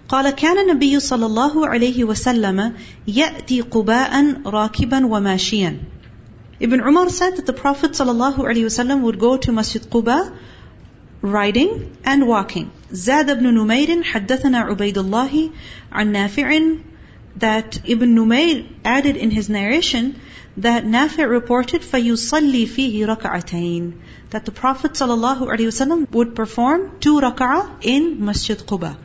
قال 0.09 0.31
كان 0.31 0.59
النبي 0.59 1.01
صلى 1.01 1.27
الله 1.27 1.69
عليه 1.69 2.05
وسلم 2.05 2.73
يأتي 3.07 3.61
قباء 3.61 4.43
راكبا 4.47 5.07
وماشيا 5.07 5.77
Ibn 6.61 6.81
Umar 6.81 7.09
said 7.11 7.37
that 7.37 7.47
the 7.47 7.53
Prophet 7.53 7.91
ﷺ 7.91 9.01
would 9.01 9.19
go 9.19 9.37
to 9.37 9.51
Masjid 9.51 9.83
Quba 9.83 10.33
riding 11.23 11.97
and 12.05 12.29
walking. 12.29 12.71
زاد 12.93 13.39
بن 13.39 13.55
نمير 13.55 14.03
حدثنا 14.03 14.59
عبيد 14.59 14.99
الله 14.99 15.51
عن 15.93 16.13
نافع 16.13 16.61
that 17.37 17.81
Ibn 17.85 18.15
Numayr 18.15 18.67
added 18.85 19.17
in 19.17 19.31
his 19.31 19.49
narration 19.49 20.21
that 20.57 20.85
Nafi' 20.85 21.29
reported 21.29 21.83
فَيُصَلِّي 21.83 22.67
فِيهِ 22.67 23.17
رَكَعَتَيْن 23.17 23.93
that 24.31 24.45
the 24.47 24.53
Prophet 24.53 24.93
ﷺ 24.93 26.11
would 26.11 26.35
perform 26.35 26.99
two 27.01 27.21
rak'ah 27.21 27.79
in 27.83 28.25
Masjid 28.25 28.59
Quba. 28.59 28.97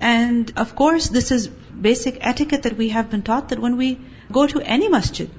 And 0.00 0.52
of 0.56 0.74
course, 0.76 1.08
this 1.08 1.30
is 1.30 1.48
basic 1.48 2.18
etiquette 2.20 2.64
that 2.64 2.76
we 2.76 2.90
have 2.90 3.10
been 3.10 3.22
taught 3.22 3.48
that 3.50 3.58
when 3.58 3.76
we 3.76 3.98
go 4.30 4.46
to 4.46 4.60
any 4.60 4.88
masjid, 4.88 5.30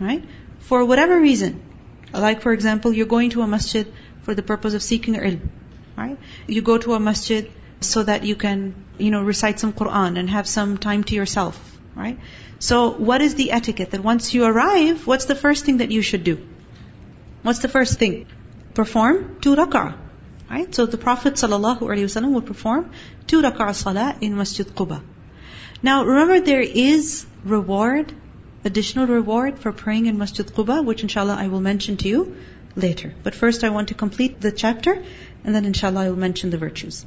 right, 0.00 0.24
for 0.60 0.84
whatever 0.84 1.18
reason, 1.18 1.62
like 2.12 2.42
for 2.42 2.52
example, 2.52 2.92
you're 2.92 3.12
going 3.14 3.30
to 3.30 3.42
a 3.42 3.46
masjid 3.46 3.90
for 4.22 4.34
the 4.34 4.42
purpose 4.42 4.74
of 4.74 4.82
seeking 4.82 5.14
ilm, 5.14 5.48
right? 5.96 6.18
You 6.46 6.62
go 6.62 6.78
to 6.78 6.94
a 6.94 7.00
masjid 7.00 7.50
so 7.81 8.03
that 8.03 8.23
you 8.23 8.35
can, 8.35 8.75
you 8.97 9.11
know, 9.11 9.21
recite 9.21 9.59
some 9.59 9.73
Quran 9.73 10.19
and 10.19 10.29
have 10.29 10.47
some 10.47 10.77
time 10.77 11.03
to 11.05 11.15
yourself, 11.15 11.59
right? 11.95 12.19
So 12.59 12.89
what 12.91 13.21
is 13.21 13.35
the 13.35 13.51
etiquette? 13.51 13.91
That 13.91 14.03
once 14.03 14.33
you 14.33 14.43
arrive, 14.43 15.07
what's 15.07 15.25
the 15.25 15.35
first 15.35 15.65
thing 15.65 15.77
that 15.77 15.91
you 15.91 16.01
should 16.01 16.23
do? 16.23 16.45
What's 17.41 17.59
the 17.59 17.69
first 17.69 17.99
thing? 17.99 18.25
Perform 18.73 19.37
two 19.39 19.55
rak'ah. 19.55 19.95
Right? 20.49 20.73
So 20.73 20.85
the 20.85 20.97
Prophet 20.97 21.35
ﷺ 21.35 22.31
would 22.31 22.45
perform 22.47 22.91
two 23.27 23.41
rak'ah 23.41 23.73
salah 23.75 24.17
in 24.19 24.35
Masjid 24.35 24.67
Quba. 24.67 25.01
Now 25.81 26.03
remember 26.03 26.41
there 26.41 26.61
is 26.61 27.25
reward, 27.45 28.11
additional 28.65 29.07
reward 29.07 29.59
for 29.59 29.71
praying 29.71 30.07
in 30.07 30.17
Masjid 30.17 30.45
Quba, 30.45 30.83
which 30.83 31.03
inshallah 31.03 31.35
I 31.35 31.47
will 31.47 31.61
mention 31.61 31.95
to 31.97 32.09
you 32.09 32.35
later. 32.75 33.13
But 33.23 33.35
first 33.35 33.63
I 33.63 33.69
want 33.69 33.89
to 33.89 33.93
complete 33.93 34.41
the 34.41 34.51
chapter, 34.51 35.01
and 35.45 35.55
then 35.55 35.65
inshallah 35.65 36.01
I 36.01 36.09
will 36.09 36.17
mention 36.17 36.49
the 36.49 36.57
virtues. 36.57 37.05